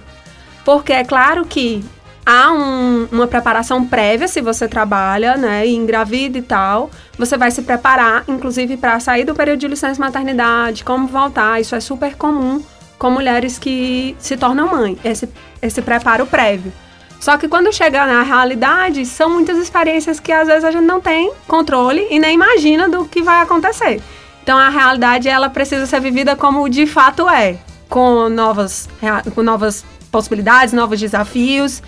Porque 0.63 0.94
é 0.94 1.03
claro 1.03 1.46
que 1.46 1.84
há 2.25 2.51
um, 2.51 3.08
uma 3.12 3.28
preparação 3.28 3.86
prévia 3.86 4.28
se 4.28 4.42
você 4.42 4.68
trabalha, 4.68 5.36
né, 5.36 5.66
e 5.66 5.75
engravida 5.75 6.38
e 6.38 6.42
tal. 6.42 6.90
Você 7.18 7.38
vai 7.38 7.51
se 7.51 7.62
preparar, 7.62 8.24
inclusive, 8.28 8.78
para 8.78 9.00
sair 9.00 9.25
do 9.25 9.36
período 9.36 9.60
de 9.60 9.68
licença 9.68 10.01
maternidade, 10.01 10.84
como 10.84 11.08
voltar. 11.08 11.60
Isso 11.60 11.75
é 11.75 11.80
super 11.80 12.16
comum 12.16 12.63
com 12.98 13.10
mulheres 13.10 13.58
que 13.58 14.16
se 14.20 14.38
tornam 14.38 14.68
mãe, 14.68 14.98
esse, 15.04 15.28
esse 15.62 15.82
preparo 15.82 16.25
prévio. 16.25 16.72
Só 17.20 17.38
que 17.38 17.48
quando 17.48 17.72
chega 17.72 18.06
na 18.06 18.24
realidade, 18.24 19.06
são 19.06 19.30
muitas 19.30 19.58
experiências 19.58 20.20
que 20.20 20.32
às 20.32 20.48
vezes 20.48 20.63
a 20.63 20.72
gente 20.72 20.86
não 20.86 21.00
tem 21.00 21.32
controle 21.48 22.08
e 22.10 22.20
nem 22.20 22.34
imagina 22.34 22.90
do 22.90 23.06
que 23.06 23.22
vai 23.22 23.42
acontecer. 23.42 24.01
Então 24.42 24.58
a 24.58 24.70
realidade 24.70 25.30
ela 25.30 25.50
precisa 25.50 25.86
ser 25.86 26.00
vivida 26.00 26.36
como 26.36 26.68
de 26.68 26.88
fato 26.88 27.30
é, 27.30 27.58
com 27.88 28.28
novas, 28.28 28.90
com 29.36 29.44
novas 29.44 29.86
possibilidades, 30.12 30.74
novos 30.74 31.00
desafios 31.00 31.82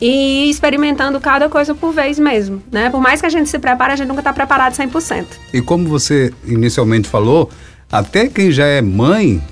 e 0.00 0.50
experimentando 0.50 1.20
cada 1.20 1.48
coisa 1.48 1.74
por 1.74 1.92
vez 1.92 2.18
mesmo, 2.18 2.62
né? 2.70 2.90
Por 2.90 3.00
mais 3.00 3.20
que 3.20 3.26
a 3.26 3.30
gente 3.30 3.48
se 3.48 3.58
prepare, 3.58 3.92
a 3.92 3.96
gente 3.96 4.08
nunca 4.08 4.20
está 4.20 4.32
preparado 4.32 4.72
100%. 4.72 5.26
E 5.52 5.60
como 5.60 5.88
você 5.88 6.32
inicialmente 6.46 7.08
falou, 7.08 7.50
até 7.90 8.28
quem 8.28 8.50
já 8.50 8.66
é 8.66 8.82
mãe 8.82 9.42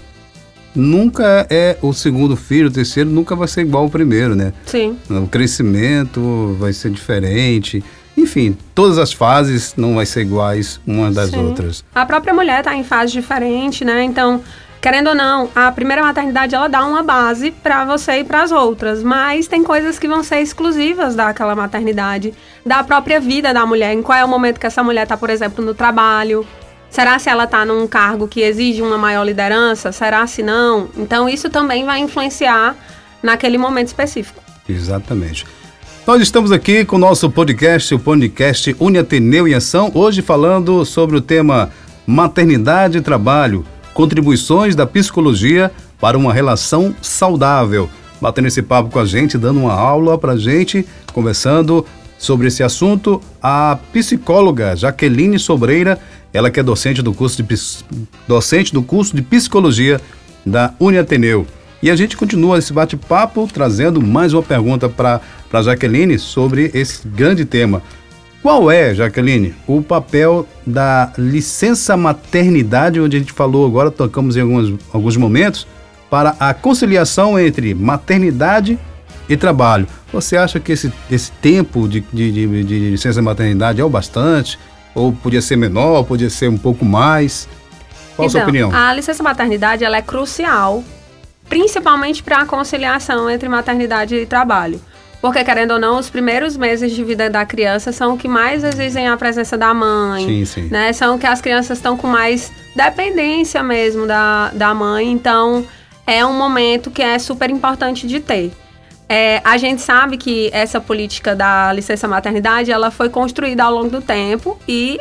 nunca 0.74 1.46
é 1.50 1.76
o 1.82 1.92
segundo 1.92 2.36
filho, 2.36 2.68
o 2.68 2.70
terceiro 2.70 3.10
nunca 3.10 3.36
vai 3.36 3.46
ser 3.48 3.62
igual 3.62 3.84
ao 3.84 3.90
primeiro, 3.90 4.34
né? 4.34 4.52
Sim. 4.66 4.96
O 5.08 5.26
crescimento 5.26 6.56
vai 6.58 6.72
ser 6.72 6.90
diferente. 6.90 7.84
Enfim, 8.16 8.56
todas 8.74 8.98
as 8.98 9.12
fases 9.12 9.74
não 9.76 9.94
vai 9.94 10.06
ser 10.06 10.22
iguais 10.22 10.80
uma 10.86 11.10
das 11.10 11.30
Sim. 11.30 11.38
outras. 11.38 11.84
A 11.94 12.04
própria 12.04 12.34
mulher 12.34 12.58
está 12.58 12.74
em 12.74 12.84
fase 12.84 13.12
diferente, 13.12 13.84
né? 13.84 14.02
Então, 14.04 14.42
querendo 14.82 15.10
ou 15.10 15.14
não, 15.14 15.48
a 15.54 15.72
primeira 15.72 16.02
maternidade 16.02 16.54
ela 16.54 16.68
dá 16.68 16.84
uma 16.84 17.02
base 17.02 17.50
para 17.50 17.84
você 17.84 18.18
e 18.18 18.24
para 18.24 18.42
as 18.42 18.52
outras, 18.52 19.02
mas 19.02 19.46
tem 19.46 19.62
coisas 19.62 19.98
que 19.98 20.08
vão 20.08 20.22
ser 20.22 20.40
exclusivas 20.40 21.14
daquela 21.14 21.54
maternidade, 21.54 22.34
da 22.66 22.82
própria 22.84 23.18
vida 23.20 23.54
da 23.54 23.64
mulher, 23.64 23.94
em 23.94 24.02
qual 24.02 24.18
é 24.18 24.24
o 24.24 24.28
momento 24.28 24.58
que 24.58 24.66
essa 24.66 24.82
mulher 24.82 25.04
está, 25.04 25.16
por 25.16 25.30
exemplo, 25.30 25.64
no 25.64 25.72
trabalho, 25.72 26.44
Será 26.92 27.18
se 27.18 27.30
ela 27.30 27.44
está 27.44 27.64
num 27.64 27.86
cargo 27.86 28.28
que 28.28 28.42
exige 28.42 28.82
uma 28.82 28.98
maior 28.98 29.24
liderança? 29.24 29.90
Será 29.92 30.26
se 30.26 30.42
não? 30.42 30.90
Então 30.94 31.26
isso 31.26 31.48
também 31.48 31.86
vai 31.86 32.00
influenciar 32.00 32.76
naquele 33.22 33.56
momento 33.56 33.86
específico. 33.86 34.42
Exatamente. 34.68 35.46
Nós 36.06 36.20
estamos 36.20 36.52
aqui 36.52 36.84
com 36.84 36.96
o 36.96 36.98
nosso 36.98 37.30
podcast, 37.30 37.94
o 37.94 37.98
podcast 37.98 38.76
Uniateneu 38.78 39.48
em 39.48 39.54
Ação, 39.54 39.90
hoje 39.94 40.20
falando 40.20 40.84
sobre 40.84 41.16
o 41.16 41.22
tema 41.22 41.70
maternidade 42.06 42.98
e 42.98 43.00
trabalho, 43.00 43.64
contribuições 43.94 44.74
da 44.74 44.86
psicologia 44.86 45.70
para 46.00 46.18
uma 46.18 46.32
relação 46.32 46.94
saudável. 47.00 47.88
Batendo 48.20 48.48
esse 48.48 48.62
papo 48.62 48.90
com 48.90 48.98
a 48.98 49.04
gente, 49.04 49.36
dando 49.36 49.60
uma 49.60 49.72
aula 49.72 50.16
para 50.16 50.32
a 50.32 50.36
gente, 50.36 50.86
conversando 51.12 51.84
sobre 52.18 52.46
esse 52.46 52.62
assunto, 52.62 53.20
a 53.42 53.78
psicóloga 53.92 54.76
Jaqueline 54.76 55.38
Sobreira, 55.38 55.98
ela 56.32 56.50
que 56.50 56.60
é 56.60 56.62
docente 56.62 57.02
do 57.02 57.12
curso 57.12 57.42
de, 57.42 57.58
docente 58.28 58.72
do 58.72 58.82
curso 58.82 59.14
de 59.14 59.22
psicologia 59.22 60.00
da 60.46 60.72
Uniateneu. 60.78 61.46
E 61.82 61.90
a 61.90 61.96
gente 61.96 62.16
continua 62.16 62.58
esse 62.58 62.72
bate-papo 62.72 63.48
trazendo 63.52 64.00
mais 64.00 64.32
uma 64.32 64.42
pergunta 64.42 64.88
para 64.88 65.62
Jaqueline 65.62 66.16
sobre 66.16 66.70
esse 66.72 67.06
grande 67.08 67.44
tema. 67.44 67.82
Qual 68.42 68.70
é, 68.70 68.92
Jaqueline, 68.92 69.54
o 69.68 69.80
papel 69.80 70.48
da 70.66 71.12
licença 71.16 71.96
maternidade, 71.96 73.00
onde 73.00 73.16
a 73.16 73.20
gente 73.20 73.32
falou 73.32 73.64
agora, 73.64 73.90
tocamos 73.90 74.36
em 74.36 74.40
alguns, 74.40 74.74
alguns 74.92 75.16
momentos, 75.16 75.66
para 76.10 76.34
a 76.40 76.52
conciliação 76.52 77.38
entre 77.38 77.72
maternidade 77.72 78.76
e 79.28 79.36
trabalho? 79.36 79.86
Você 80.12 80.36
acha 80.36 80.58
que 80.58 80.72
esse, 80.72 80.92
esse 81.08 81.30
tempo 81.32 81.86
de, 81.86 82.00
de, 82.12 82.32
de, 82.32 82.64
de 82.64 82.90
licença 82.90 83.22
maternidade 83.22 83.80
é 83.80 83.84
o 83.84 83.88
bastante? 83.88 84.58
Ou 84.92 85.12
podia 85.12 85.40
ser 85.40 85.56
menor, 85.56 86.02
podia 86.02 86.28
ser 86.28 86.48
um 86.48 86.58
pouco 86.58 86.84
mais? 86.84 87.48
Qual 88.16 88.26
então, 88.26 88.26
a 88.26 88.28
sua 88.28 88.38
então, 88.40 88.48
opinião? 88.48 88.74
A 88.74 88.92
licença 88.92 89.22
maternidade 89.22 89.84
ela 89.84 89.96
é 89.96 90.02
crucial 90.02 90.82
principalmente 91.48 92.22
para 92.22 92.38
a 92.38 92.46
conciliação 92.46 93.28
entre 93.28 93.46
maternidade 93.46 94.14
e 94.14 94.24
trabalho. 94.24 94.80
Porque, 95.22 95.44
querendo 95.44 95.74
ou 95.74 95.78
não, 95.78 96.00
os 96.00 96.10
primeiros 96.10 96.56
meses 96.56 96.90
de 96.90 97.04
vida 97.04 97.30
da 97.30 97.46
criança 97.46 97.92
são 97.92 98.14
o 98.14 98.18
que 98.18 98.26
mais 98.26 98.64
exigem 98.64 99.06
a 99.06 99.16
presença 99.16 99.56
da 99.56 99.72
mãe. 99.72 100.26
Sim, 100.26 100.44
sim. 100.44 100.68
Né? 100.68 100.92
São 100.92 101.16
que 101.16 101.26
as 101.26 101.40
crianças 101.40 101.78
estão 101.78 101.96
com 101.96 102.08
mais 102.08 102.52
dependência 102.74 103.62
mesmo 103.62 104.04
da, 104.04 104.50
da 104.52 104.74
mãe. 104.74 105.12
Então, 105.12 105.64
é 106.04 106.26
um 106.26 106.36
momento 106.36 106.90
que 106.90 107.00
é 107.00 107.20
super 107.20 107.48
importante 107.50 108.04
de 108.04 108.18
ter. 108.18 108.50
É, 109.08 109.40
a 109.44 109.56
gente 109.56 109.80
sabe 109.80 110.16
que 110.16 110.50
essa 110.52 110.80
política 110.80 111.36
da 111.36 111.72
licença 111.72 112.08
maternidade, 112.08 112.72
ela 112.72 112.90
foi 112.90 113.08
construída 113.08 113.62
ao 113.62 113.72
longo 113.72 113.90
do 113.90 114.02
tempo 114.02 114.58
e 114.66 114.98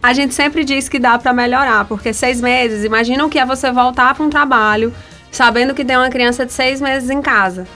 a 0.00 0.12
gente 0.12 0.32
sempre 0.32 0.62
diz 0.62 0.88
que 0.88 1.00
dá 1.00 1.18
para 1.18 1.32
melhorar, 1.32 1.86
porque 1.86 2.12
seis 2.12 2.40
meses, 2.40 2.84
imagina 2.84 3.24
o 3.24 3.28
que 3.28 3.38
é 3.38 3.44
você 3.44 3.72
voltar 3.72 4.14
para 4.14 4.24
um 4.24 4.30
trabalho 4.30 4.94
sabendo 5.32 5.74
que 5.74 5.84
tem 5.84 5.96
uma 5.96 6.08
criança 6.08 6.46
de 6.46 6.52
seis 6.52 6.80
meses 6.80 7.10
em 7.10 7.20
casa. 7.20 7.66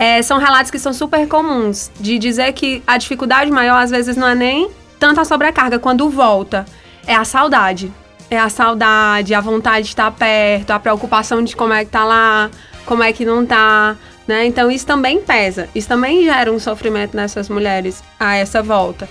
É, 0.00 0.22
são 0.22 0.38
relatos 0.38 0.70
que 0.70 0.78
são 0.78 0.94
super 0.94 1.28
comuns, 1.28 1.90
de 2.00 2.18
dizer 2.18 2.54
que 2.54 2.82
a 2.86 2.96
dificuldade 2.96 3.50
maior 3.50 3.76
às 3.76 3.90
vezes 3.90 4.16
não 4.16 4.26
é 4.26 4.34
nem 4.34 4.70
tanto 4.98 5.20
a 5.20 5.26
sobrecarga, 5.26 5.78
quando 5.78 6.08
volta, 6.08 6.64
é 7.06 7.14
a 7.14 7.22
saudade. 7.22 7.92
É 8.30 8.38
a 8.38 8.48
saudade, 8.48 9.34
a 9.34 9.42
vontade 9.42 9.82
de 9.82 9.88
estar 9.90 10.10
perto, 10.12 10.70
a 10.70 10.78
preocupação 10.78 11.44
de 11.44 11.54
como 11.54 11.74
é 11.74 11.84
que 11.84 11.90
tá 11.90 12.02
lá, 12.04 12.50
como 12.86 13.02
é 13.02 13.12
que 13.12 13.26
não 13.26 13.44
tá, 13.44 13.94
né? 14.26 14.46
Então 14.46 14.70
isso 14.70 14.86
também 14.86 15.20
pesa, 15.20 15.68
isso 15.74 15.88
também 15.88 16.24
gera 16.24 16.50
um 16.50 16.58
sofrimento 16.58 17.14
nessas 17.14 17.50
mulheres 17.50 18.02
a 18.18 18.36
essa 18.36 18.62
volta. 18.62 19.06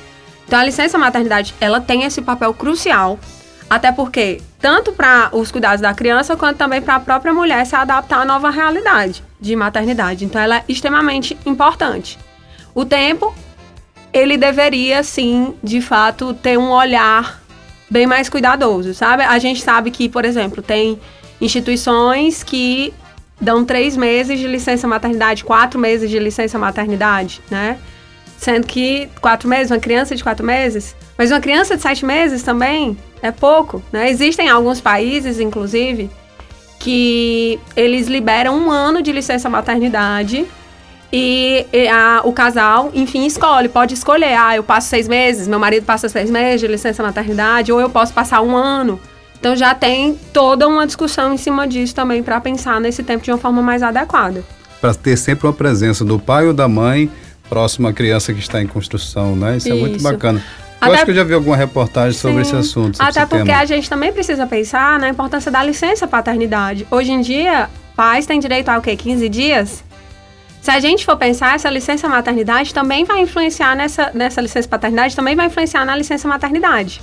Então 0.47 0.57
a 0.57 0.63
licença 0.63 0.97
maternidade, 0.97 1.53
ela 1.61 1.79
tem 1.79 2.03
esse 2.03 2.21
papel 2.21 2.51
crucial 2.53 3.19
até 3.69 3.91
porque, 3.91 4.41
tanto 4.59 4.91
para 4.91 5.29
os 5.33 5.51
cuidados 5.51 5.81
da 5.81 5.93
criança, 5.93 6.35
quanto 6.35 6.57
também 6.57 6.81
para 6.81 6.95
a 6.95 6.99
própria 6.99 7.33
mulher 7.33 7.65
se 7.65 7.75
adaptar 7.75 8.21
à 8.21 8.25
nova 8.25 8.49
realidade 8.49 9.23
de 9.39 9.55
maternidade. 9.55 10.25
Então, 10.25 10.41
ela 10.41 10.57
é 10.57 10.63
extremamente 10.67 11.37
importante. 11.45 12.19
O 12.75 12.83
tempo, 12.83 13.33
ele 14.11 14.37
deveria, 14.37 15.01
sim, 15.01 15.55
de 15.63 15.81
fato, 15.81 16.33
ter 16.33 16.57
um 16.57 16.71
olhar 16.71 17.41
bem 17.89 18.05
mais 18.05 18.29
cuidadoso, 18.29 18.93
sabe? 18.93 19.23
A 19.23 19.39
gente 19.39 19.61
sabe 19.61 19.91
que, 19.91 20.09
por 20.09 20.25
exemplo, 20.25 20.61
tem 20.61 20.99
instituições 21.41 22.43
que 22.43 22.93
dão 23.39 23.63
três 23.63 23.95
meses 23.95 24.39
de 24.39 24.47
licença 24.47 24.87
maternidade, 24.87 25.43
quatro 25.43 25.79
meses 25.79 26.09
de 26.09 26.19
licença 26.19 26.59
maternidade, 26.59 27.41
né? 27.49 27.77
Sendo 28.37 28.67
que 28.67 29.09
quatro 29.21 29.47
meses, 29.47 29.71
uma 29.71 29.79
criança 29.79 30.15
de 30.15 30.23
quatro 30.23 30.45
meses, 30.45 30.95
mas 31.17 31.31
uma 31.31 31.39
criança 31.39 31.75
de 31.75 31.81
sete 31.81 32.05
meses 32.05 32.43
também 32.43 32.97
é 33.21 33.31
pouco, 33.31 33.81
né? 33.91 34.09
Existem 34.09 34.49
alguns 34.49 34.79
países, 34.79 35.39
inclusive, 35.39 36.09
que 36.79 37.59
eles 37.75 38.07
liberam 38.07 38.57
um 38.57 38.71
ano 38.71 39.01
de 39.01 39.11
licença 39.11 39.49
maternidade 39.49 40.45
e, 41.11 41.65
a, 41.91 42.21
o 42.23 42.31
casal, 42.31 42.91
enfim, 42.93 43.25
escolhe, 43.25 43.67
pode 43.67 43.93
escolher. 43.93 44.35
Ah, 44.35 44.55
eu 44.55 44.63
passo 44.63 44.87
seis 44.87 45.07
meses, 45.07 45.47
meu 45.47 45.59
marido 45.59 45.85
passa 45.85 46.07
seis 46.07 46.29
meses 46.29 46.61
de 46.61 46.67
licença 46.67 47.01
maternidade, 47.01 47.71
ou 47.71 47.81
eu 47.81 47.89
posso 47.89 48.13
passar 48.13 48.41
um 48.41 48.55
ano. 48.55 48.99
Então 49.39 49.55
já 49.55 49.73
tem 49.73 50.17
toda 50.33 50.67
uma 50.67 50.85
discussão 50.85 51.33
em 51.33 51.37
cima 51.37 51.67
disso 51.67 51.95
também 51.95 52.21
para 52.21 52.39
pensar 52.41 52.79
nesse 52.79 53.01
tempo 53.03 53.23
de 53.23 53.31
uma 53.31 53.37
forma 53.37 53.61
mais 53.61 53.81
adequada. 53.81 54.43
Para 54.81 54.93
ter 54.93 55.17
sempre 55.17 55.47
uma 55.47 55.53
presença 55.53 56.05
do 56.05 56.19
pai 56.19 56.45
ou 56.47 56.53
da 56.53 56.67
mãe 56.67 57.09
próximo 57.49 57.87
à 57.87 57.93
criança 57.93 58.33
que 58.33 58.39
está 58.39 58.61
em 58.61 58.67
construção, 58.67 59.35
né? 59.35 59.57
Isso, 59.57 59.67
Isso. 59.67 59.77
é 59.77 59.79
muito 59.79 60.01
bacana. 60.03 60.43
Eu 60.81 60.93
acho 60.93 61.05
que 61.05 61.11
eu 61.11 61.15
já 61.15 61.23
vi 61.23 61.33
alguma 61.33 61.57
reportagem 61.57 62.13
Sim. 62.13 62.19
sobre 62.19 62.41
esse 62.41 62.55
assunto. 62.55 62.97
Sobre 62.97 63.09
Até 63.09 63.21
esse 63.21 63.29
porque 63.29 63.45
tema. 63.45 63.59
a 63.59 63.65
gente 63.65 63.89
também 63.89 64.13
precisa 64.13 64.47
pensar 64.47 64.99
na 64.99 65.09
importância 65.09 65.51
da 65.51 65.63
licença 65.63 66.07
paternidade. 66.07 66.87
Hoje 66.89 67.11
em 67.11 67.21
dia, 67.21 67.69
pais 67.95 68.25
têm 68.25 68.39
direito 68.39 68.69
a 68.69 68.77
o 68.77 68.81
quê? 68.81 68.95
15 68.95 69.27
dias? 69.27 69.83
Se 70.61 70.71
a 70.71 70.79
gente 70.79 71.05
for 71.05 71.17
pensar, 71.17 71.55
essa 71.55 71.69
licença 71.69 72.07
maternidade 72.07 72.73
também 72.73 73.03
vai 73.05 73.21
influenciar 73.21 73.75
nessa, 73.75 74.11
nessa 74.13 74.41
licença 74.41 74.67
paternidade, 74.67 75.15
também 75.15 75.35
vai 75.35 75.47
influenciar 75.47 75.85
na 75.85 75.95
licença 75.95 76.27
maternidade 76.27 77.01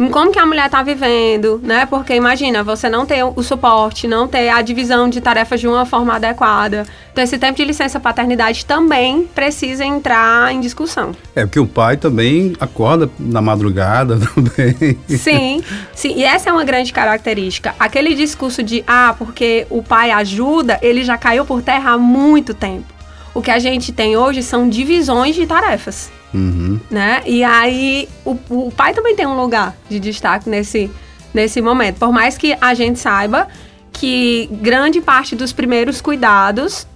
em 0.00 0.08
como 0.08 0.32
que 0.32 0.38
a 0.38 0.46
mulher 0.46 0.64
está 0.64 0.82
vivendo, 0.82 1.60
né? 1.62 1.84
Porque 1.84 2.14
imagina, 2.14 2.64
você 2.64 2.88
não 2.88 3.04
ter 3.04 3.22
o 3.22 3.42
suporte, 3.42 4.08
não 4.08 4.26
ter 4.26 4.48
a 4.48 4.62
divisão 4.62 5.10
de 5.10 5.20
tarefas 5.20 5.60
de 5.60 5.68
uma 5.68 5.84
forma 5.84 6.14
adequada. 6.14 6.86
Então 7.12 7.22
esse 7.22 7.36
tempo 7.38 7.58
de 7.58 7.66
licença 7.66 8.00
paternidade 8.00 8.64
também 8.64 9.28
precisa 9.34 9.84
entrar 9.84 10.54
em 10.54 10.60
discussão. 10.60 11.14
É 11.36 11.44
porque 11.44 11.60
o 11.60 11.66
pai 11.66 11.98
também 11.98 12.54
acorda 12.58 13.10
na 13.18 13.42
madrugada 13.42 14.18
também. 14.34 14.98
Sim, 15.06 15.62
sim. 15.94 16.14
E 16.16 16.24
essa 16.24 16.48
é 16.48 16.52
uma 16.52 16.64
grande 16.64 16.94
característica. 16.94 17.74
Aquele 17.78 18.14
discurso 18.14 18.62
de 18.62 18.82
ah, 18.86 19.14
porque 19.18 19.66
o 19.68 19.82
pai 19.82 20.10
ajuda, 20.12 20.78
ele 20.80 21.04
já 21.04 21.18
caiu 21.18 21.44
por 21.44 21.60
terra 21.60 21.90
há 21.90 21.98
muito 21.98 22.54
tempo. 22.54 22.86
O 23.34 23.42
que 23.42 23.50
a 23.50 23.58
gente 23.58 23.92
tem 23.92 24.16
hoje 24.16 24.42
são 24.42 24.66
divisões 24.66 25.34
de 25.34 25.46
tarefas. 25.46 26.10
Uhum. 26.32 26.80
Né? 26.90 27.22
E 27.26 27.42
aí 27.42 28.08
o, 28.24 28.36
o 28.48 28.72
pai 28.72 28.94
também 28.94 29.16
tem 29.16 29.26
um 29.26 29.40
lugar 29.40 29.76
de 29.88 29.98
destaque 29.98 30.48
nesse, 30.48 30.90
nesse 31.34 31.60
momento. 31.60 31.98
Por 31.98 32.12
mais 32.12 32.38
que 32.38 32.56
a 32.60 32.74
gente 32.74 32.98
saiba 32.98 33.48
que 33.92 34.48
grande 34.52 35.00
parte 35.00 35.34
dos 35.34 35.52
primeiros 35.52 36.00
cuidados 36.00 36.86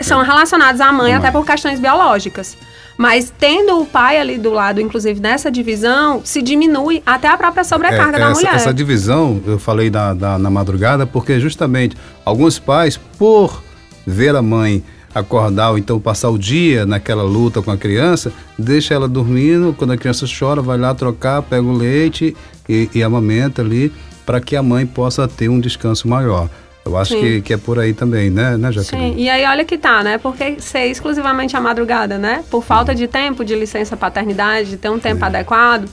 são 0.00 0.22
relacionados 0.22 0.80
à 0.80 0.90
mãe, 0.92 1.14
até 1.14 1.30
por 1.30 1.44
questões 1.44 1.78
biológicas. 1.78 2.56
Mas 2.96 3.32
tendo 3.36 3.80
o 3.80 3.86
pai 3.86 4.18
ali 4.18 4.38
do 4.38 4.50
lado, 4.50 4.80
inclusive 4.80 5.20
nessa 5.20 5.50
divisão, 5.50 6.20
se 6.24 6.42
diminui 6.42 7.02
até 7.06 7.28
a 7.28 7.36
própria 7.36 7.64
sobrecarga 7.64 8.16
é, 8.16 8.20
da 8.20 8.30
essa, 8.30 8.40
mulher. 8.40 8.54
Essa 8.54 8.74
divisão, 8.74 9.40
eu 9.46 9.58
falei 9.58 9.88
da, 9.90 10.12
da, 10.12 10.38
na 10.38 10.50
madrugada, 10.50 11.06
porque 11.06 11.40
justamente 11.40 11.96
alguns 12.24 12.58
pais, 12.58 12.98
por 13.18 13.62
ver 14.06 14.36
a 14.36 14.42
mãe 14.42 14.82
acordar 15.14 15.70
ou 15.70 15.78
então 15.78 16.00
passar 16.00 16.30
o 16.30 16.38
dia 16.38 16.86
naquela 16.86 17.22
luta 17.22 17.60
com 17.60 17.70
a 17.70 17.76
criança, 17.76 18.32
deixa 18.58 18.94
ela 18.94 19.08
dormindo, 19.08 19.74
quando 19.76 19.92
a 19.92 19.96
criança 19.96 20.26
chora, 20.26 20.62
vai 20.62 20.78
lá 20.78 20.94
trocar, 20.94 21.42
pega 21.42 21.62
o 21.62 21.72
leite 21.72 22.36
e, 22.68 22.88
e 22.94 23.02
amamenta 23.02 23.62
ali, 23.62 23.92
para 24.24 24.40
que 24.40 24.56
a 24.56 24.62
mãe 24.62 24.86
possa 24.86 25.26
ter 25.28 25.48
um 25.48 25.60
descanso 25.60 26.08
maior. 26.08 26.48
Eu 26.84 26.96
acho 26.96 27.16
que, 27.16 27.40
que 27.42 27.52
é 27.52 27.56
por 27.56 27.78
aí 27.78 27.94
também, 27.94 28.28
né, 28.28 28.56
né 28.56 28.72
Jaqueline? 28.72 29.14
Sim, 29.14 29.20
e 29.20 29.30
aí 29.30 29.44
olha 29.46 29.64
que 29.64 29.78
tá, 29.78 30.02
né? 30.02 30.18
Porque 30.18 30.60
ser 30.60 30.86
exclusivamente 30.86 31.56
a 31.56 31.60
madrugada, 31.60 32.18
né? 32.18 32.42
Por 32.50 32.64
falta 32.64 32.92
de 32.92 33.06
tempo 33.06 33.44
de 33.44 33.54
licença 33.54 33.96
paternidade, 33.96 34.70
de 34.70 34.76
ter 34.76 34.88
um 34.88 34.98
tempo 34.98 35.20
Sim. 35.20 35.26
adequado, 35.26 35.88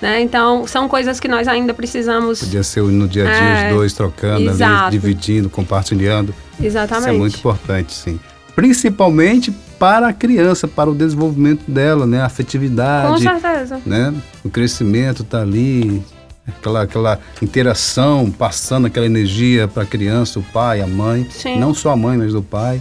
né? 0.00 0.20
Então, 0.20 0.66
são 0.66 0.88
coisas 0.88 1.20
que 1.20 1.28
nós 1.28 1.46
ainda 1.46 1.72
precisamos... 1.72 2.40
Podia 2.40 2.64
ser 2.64 2.82
no 2.82 3.06
dia 3.06 3.22
a 3.22 3.32
dia 3.32 3.48
é, 3.48 3.68
os 3.68 3.74
dois 3.74 3.92
trocando 3.92 4.50
ali, 4.50 4.90
dividindo, 4.90 5.48
compartilhando. 5.48 6.34
Exatamente. 6.60 7.06
Isso 7.06 7.14
é 7.14 7.18
muito 7.18 7.38
importante, 7.38 7.92
sim 7.92 8.18
principalmente 8.54 9.50
para 9.78 10.08
a 10.08 10.12
criança, 10.12 10.68
para 10.68 10.90
o 10.90 10.94
desenvolvimento 10.94 11.68
dela, 11.70 12.06
né? 12.06 12.20
A 12.20 12.26
afetividade. 12.26 13.08
Com 13.08 13.18
certeza. 13.18 13.80
Né? 13.84 14.14
O 14.44 14.50
crescimento 14.50 15.22
está 15.22 15.40
ali, 15.42 16.02
aquela, 16.46 16.82
aquela 16.82 17.20
interação, 17.40 18.30
passando 18.30 18.86
aquela 18.86 19.06
energia 19.06 19.66
para 19.66 19.82
a 19.82 19.86
criança, 19.86 20.38
o 20.38 20.42
pai, 20.42 20.80
a 20.80 20.86
mãe. 20.86 21.26
Sim. 21.30 21.58
Não 21.58 21.74
só 21.74 21.90
a 21.90 21.96
mãe, 21.96 22.16
mas 22.16 22.32
do 22.32 22.42
pai. 22.42 22.80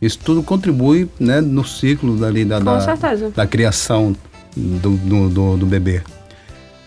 Isso 0.00 0.18
tudo 0.20 0.42
contribui 0.42 1.08
né, 1.18 1.40
no 1.40 1.64
ciclo 1.64 2.16
dali 2.16 2.44
da, 2.44 2.60
da, 2.60 2.78
da 3.34 3.46
criação 3.46 4.14
do, 4.56 4.90
do, 4.90 5.28
do, 5.28 5.56
do 5.56 5.66
bebê. 5.66 6.02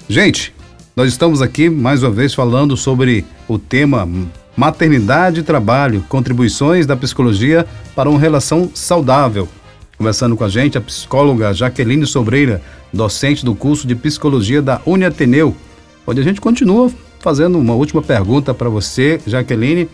Gente, 0.07 0.53
Nós 0.93 1.07
estamos 1.07 1.41
aqui 1.41 1.69
mais 1.69 2.03
uma 2.03 2.11
vez 2.11 2.33
falando 2.33 2.75
sobre 2.75 3.25
o 3.47 3.57
tema 3.57 4.07
maternidade 4.55 5.39
e 5.39 5.43
trabalho, 5.43 6.03
contribuições 6.10 6.86
da 6.86 6.96
psicologia 6.96 7.65
para 7.96 8.10
uma 8.10 8.20
relação 8.20 8.70
saudável. 8.74 9.48
Conversando 9.98 10.36
com 10.36 10.43
a 10.43 10.50
gente 10.50 10.77
a 10.77 10.81
psicóloga 10.81 11.53
Jaqueline 11.53 12.05
Sobreira, 12.08 12.62
docente 12.91 13.46
do 13.46 13.53
curso 13.53 13.86
de 13.88 13.96
psicologia 13.96 14.62
da 14.62 14.81
Uniateneu, 14.86 15.55
onde 16.05 16.20
a 16.20 16.24
gente 16.24 16.41
continua 16.41 16.91
fazendo 17.20 17.60
uma 17.60 17.74
última 17.74 18.01
pergunta 18.01 18.53
para 18.53 18.67
você, 18.67 19.22
Jaqueline. 19.25 19.88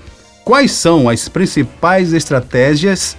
Quais 0.45 0.71
são 0.71 1.09
as 1.09 1.27
principais 1.27 2.13
estratégias 2.13 3.17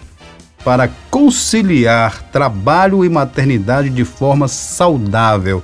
para 0.64 0.88
conciliar 1.11 2.23
trabalho 2.33 3.04
e 3.04 3.09
maternidade 3.09 3.90
de 3.90 4.04
forma 4.04 4.49
saudável? 4.49 5.62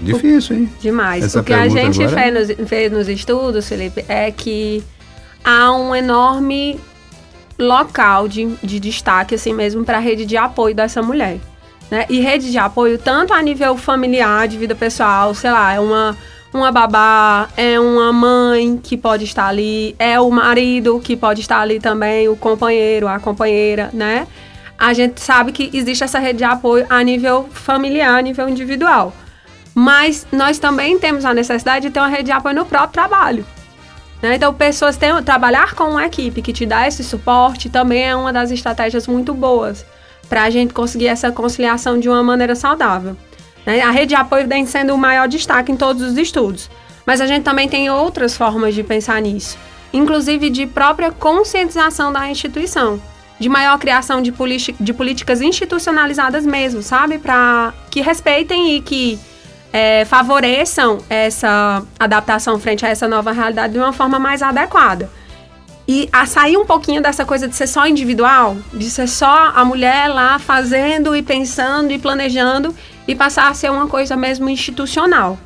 Difícil, 0.00 0.56
hein? 0.56 0.72
Demais. 0.80 1.24
Essa 1.24 1.40
o 1.40 1.44
que 1.44 1.52
a 1.52 1.68
gente 1.68 2.02
agora... 2.02 2.22
vê, 2.22 2.30
nos, 2.30 2.68
vê 2.68 2.88
nos 2.88 3.08
estudos, 3.08 3.68
Felipe, 3.68 4.04
é 4.08 4.30
que 4.30 4.82
há 5.44 5.72
um 5.72 5.94
enorme 5.94 6.78
local 7.58 8.26
de, 8.26 8.46
de 8.62 8.80
destaque, 8.80 9.34
assim 9.34 9.52
mesmo, 9.52 9.84
para 9.84 9.98
a 9.98 10.00
rede 10.00 10.24
de 10.24 10.36
apoio 10.36 10.74
dessa 10.74 11.02
mulher. 11.02 11.38
Né? 11.90 12.06
E 12.08 12.20
rede 12.20 12.50
de 12.50 12.58
apoio, 12.58 12.98
tanto 12.98 13.34
a 13.34 13.42
nível 13.42 13.76
familiar, 13.76 14.48
de 14.48 14.56
vida 14.56 14.74
pessoal, 14.74 15.34
sei 15.34 15.50
lá, 15.50 15.74
é 15.74 15.80
uma, 15.80 16.16
uma 16.54 16.72
babá, 16.72 17.48
é 17.56 17.78
uma 17.78 18.12
mãe 18.12 18.78
que 18.82 18.96
pode 18.96 19.24
estar 19.24 19.46
ali, 19.46 19.94
é 19.98 20.18
o 20.18 20.30
marido 20.30 21.00
que 21.00 21.16
pode 21.16 21.40
estar 21.40 21.60
ali 21.60 21.80
também, 21.80 22.28
o 22.28 22.36
companheiro, 22.36 23.08
a 23.08 23.18
companheira, 23.18 23.90
né? 23.92 24.26
A 24.78 24.94
gente 24.94 25.20
sabe 25.20 25.52
que 25.52 25.68
existe 25.74 26.02
essa 26.04 26.18
rede 26.18 26.38
de 26.38 26.44
apoio 26.44 26.86
a 26.88 27.02
nível 27.02 27.48
familiar, 27.52 28.18
a 28.18 28.22
nível 28.22 28.48
individual. 28.48 29.12
Mas 29.74 30.26
nós 30.32 30.58
também 30.58 30.98
temos 30.98 31.24
a 31.24 31.32
necessidade 31.32 31.86
de 31.86 31.92
ter 31.92 32.00
uma 32.00 32.08
rede 32.08 32.24
de 32.24 32.32
apoio 32.32 32.54
no 32.54 32.66
próprio 32.66 32.92
trabalho. 32.92 33.46
Né? 34.22 34.34
Então, 34.34 34.52
pessoas 34.52 34.96
têm, 34.96 35.10
trabalhar 35.22 35.74
com 35.74 35.84
uma 35.84 36.04
equipe 36.04 36.42
que 36.42 36.52
te 36.52 36.66
dá 36.66 36.86
esse 36.86 37.02
suporte 37.02 37.68
também 37.68 38.08
é 38.08 38.14
uma 38.14 38.32
das 38.32 38.50
estratégias 38.50 39.06
muito 39.06 39.32
boas 39.32 39.84
para 40.28 40.44
a 40.44 40.50
gente 40.50 40.72
conseguir 40.72 41.08
essa 41.08 41.32
conciliação 41.32 41.98
de 41.98 42.08
uma 42.08 42.22
maneira 42.22 42.54
saudável. 42.54 43.16
Né? 43.66 43.80
A 43.80 43.90
rede 43.90 44.10
de 44.10 44.14
apoio 44.14 44.46
vem 44.46 44.66
sendo 44.66 44.94
o 44.94 44.98
maior 44.98 45.26
destaque 45.26 45.72
em 45.72 45.76
todos 45.76 46.02
os 46.02 46.16
estudos, 46.16 46.70
mas 47.04 47.20
a 47.20 47.26
gente 47.26 47.42
também 47.42 47.68
tem 47.68 47.90
outras 47.90 48.36
formas 48.36 48.74
de 48.74 48.82
pensar 48.82 49.20
nisso, 49.20 49.58
inclusive 49.92 50.50
de 50.50 50.66
própria 50.66 51.10
conscientização 51.10 52.12
da 52.12 52.30
instituição, 52.30 53.00
de 53.40 53.48
maior 53.48 53.78
criação 53.78 54.22
de, 54.22 54.32
de 54.78 54.92
políticas 54.92 55.40
institucionalizadas 55.40 56.44
mesmo, 56.44 56.82
sabe? 56.82 57.18
Para 57.18 57.72
que 57.90 58.00
respeitem 58.00 58.76
e 58.76 58.80
que 58.80 59.18
é, 59.72 60.04
favoreçam 60.04 60.98
essa 61.08 61.82
adaptação 61.98 62.58
frente 62.58 62.84
a 62.84 62.88
essa 62.88 63.06
nova 63.06 63.32
realidade 63.32 63.72
de 63.72 63.78
uma 63.78 63.92
forma 63.92 64.18
mais 64.18 64.42
adequada. 64.42 65.10
E 65.86 66.08
a 66.12 66.24
sair 66.24 66.56
um 66.56 66.64
pouquinho 66.64 67.02
dessa 67.02 67.24
coisa 67.24 67.48
de 67.48 67.54
ser 67.56 67.66
só 67.66 67.86
individual, 67.86 68.56
de 68.72 68.88
ser 68.90 69.08
só 69.08 69.52
a 69.54 69.64
mulher 69.64 70.08
lá 70.08 70.38
fazendo 70.38 71.16
e 71.16 71.22
pensando 71.22 71.90
e 71.90 71.98
planejando 71.98 72.74
e 73.08 73.14
passar 73.14 73.48
a 73.48 73.54
ser 73.54 73.70
uma 73.70 73.88
coisa 73.88 74.16
mesmo 74.16 74.48
institucional. 74.48 75.36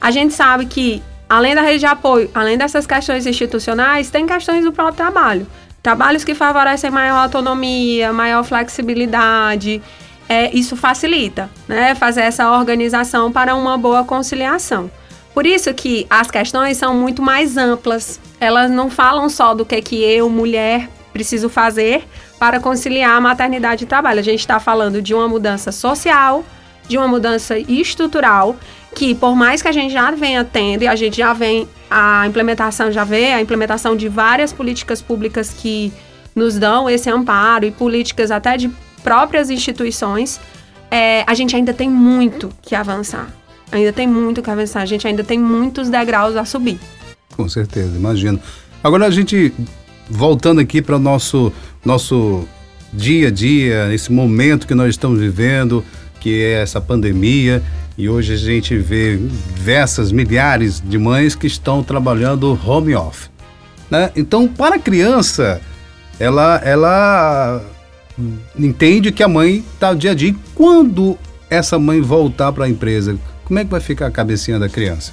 A 0.00 0.10
gente 0.10 0.34
sabe 0.34 0.66
que, 0.66 1.02
além 1.28 1.54
da 1.54 1.62
rede 1.62 1.80
de 1.80 1.86
apoio, 1.86 2.28
além 2.34 2.58
dessas 2.58 2.86
questões 2.86 3.26
institucionais, 3.26 4.10
tem 4.10 4.26
questões 4.26 4.64
do 4.64 4.72
próprio 4.72 4.96
trabalho. 4.96 5.46
Trabalhos 5.82 6.24
que 6.24 6.34
favorecem 6.34 6.90
maior 6.90 7.18
autonomia, 7.18 8.12
maior 8.12 8.42
flexibilidade, 8.42 9.80
é, 10.28 10.54
isso 10.56 10.76
facilita, 10.76 11.48
né? 11.68 11.94
Fazer 11.94 12.22
essa 12.22 12.50
organização 12.50 13.30
para 13.30 13.54
uma 13.54 13.78
boa 13.78 14.04
conciliação. 14.04 14.90
Por 15.32 15.46
isso 15.46 15.72
que 15.74 16.06
as 16.08 16.30
questões 16.30 16.78
são 16.78 16.94
muito 16.94 17.22
mais 17.22 17.56
amplas. 17.56 18.18
Elas 18.40 18.70
não 18.70 18.90
falam 18.90 19.28
só 19.28 19.54
do 19.54 19.64
que, 19.66 19.80
que 19.82 20.02
eu, 20.02 20.30
mulher, 20.30 20.88
preciso 21.12 21.48
fazer 21.48 22.04
para 22.38 22.60
conciliar 22.60 23.16
a 23.16 23.20
maternidade 23.20 23.84
e 23.84 23.86
trabalho. 23.86 24.20
A 24.20 24.22
gente 24.22 24.40
está 24.40 24.58
falando 24.58 25.00
de 25.00 25.14
uma 25.14 25.28
mudança 25.28 25.70
social, 25.70 26.44
de 26.88 26.96
uma 26.98 27.08
mudança 27.08 27.58
estrutural, 27.58 28.56
que 28.94 29.14
por 29.14 29.34
mais 29.34 29.60
que 29.62 29.68
a 29.68 29.72
gente 29.72 29.92
já 29.92 30.10
venha 30.10 30.44
tendo, 30.44 30.82
e 30.82 30.88
a 30.88 30.96
gente 30.96 31.18
já 31.18 31.32
vem, 31.32 31.68
a 31.90 32.26
implementação 32.26 32.90
já 32.90 33.04
vê, 33.04 33.32
a 33.32 33.40
implementação 33.40 33.96
de 33.96 34.08
várias 34.08 34.52
políticas 34.52 35.02
públicas 35.02 35.50
que 35.50 35.92
nos 36.34 36.58
dão 36.58 36.88
esse 36.88 37.08
amparo 37.10 37.64
e 37.64 37.70
políticas 37.70 38.30
até 38.30 38.56
de 38.56 38.70
próprias 39.06 39.50
instituições, 39.50 40.40
é, 40.90 41.22
a 41.28 41.32
gente 41.32 41.54
ainda 41.54 41.72
tem 41.72 41.88
muito 41.88 42.50
que 42.60 42.74
avançar. 42.74 43.32
Ainda 43.70 43.92
tem 43.92 44.04
muito 44.04 44.42
que 44.42 44.50
avançar. 44.50 44.82
A 44.82 44.86
gente 44.86 45.06
ainda 45.06 45.22
tem 45.22 45.38
muitos 45.38 45.88
degraus 45.88 46.34
a 46.34 46.44
subir. 46.44 46.80
Com 47.36 47.48
certeza, 47.48 47.96
imagino. 47.96 48.40
Agora 48.82 49.06
a 49.06 49.10
gente 49.10 49.54
voltando 50.10 50.60
aqui 50.60 50.82
para 50.82 50.96
o 50.96 50.98
nosso, 50.98 51.52
nosso 51.84 52.48
dia 52.92 53.28
a 53.28 53.30
dia, 53.30 53.94
esse 53.94 54.10
momento 54.10 54.66
que 54.66 54.74
nós 54.74 54.90
estamos 54.90 55.20
vivendo, 55.20 55.84
que 56.18 56.42
é 56.42 56.62
essa 56.62 56.80
pandemia, 56.80 57.62
e 57.96 58.08
hoje 58.08 58.32
a 58.32 58.36
gente 58.36 58.76
vê 58.76 59.16
diversas 59.54 60.10
milhares 60.10 60.82
de 60.84 60.98
mães 60.98 61.36
que 61.36 61.46
estão 61.46 61.80
trabalhando 61.80 62.58
home 62.66 62.96
office. 62.96 63.30
Né? 63.88 64.10
Então, 64.16 64.48
para 64.48 64.74
a 64.74 64.78
criança, 64.80 65.60
ela, 66.18 66.60
ela 66.64 67.75
entende 68.58 69.12
que 69.12 69.22
a 69.22 69.28
mãe 69.28 69.64
está 69.74 69.94
dia 69.94 70.12
a 70.12 70.14
dia. 70.14 70.30
E 70.30 70.36
quando 70.54 71.18
essa 71.50 71.78
mãe 71.78 72.00
voltar 72.00 72.52
para 72.52 72.64
a 72.64 72.68
empresa, 72.68 73.18
como 73.44 73.58
é 73.58 73.64
que 73.64 73.70
vai 73.70 73.80
ficar 73.80 74.06
a 74.06 74.10
cabecinha 74.10 74.58
da 74.58 74.68
criança? 74.68 75.12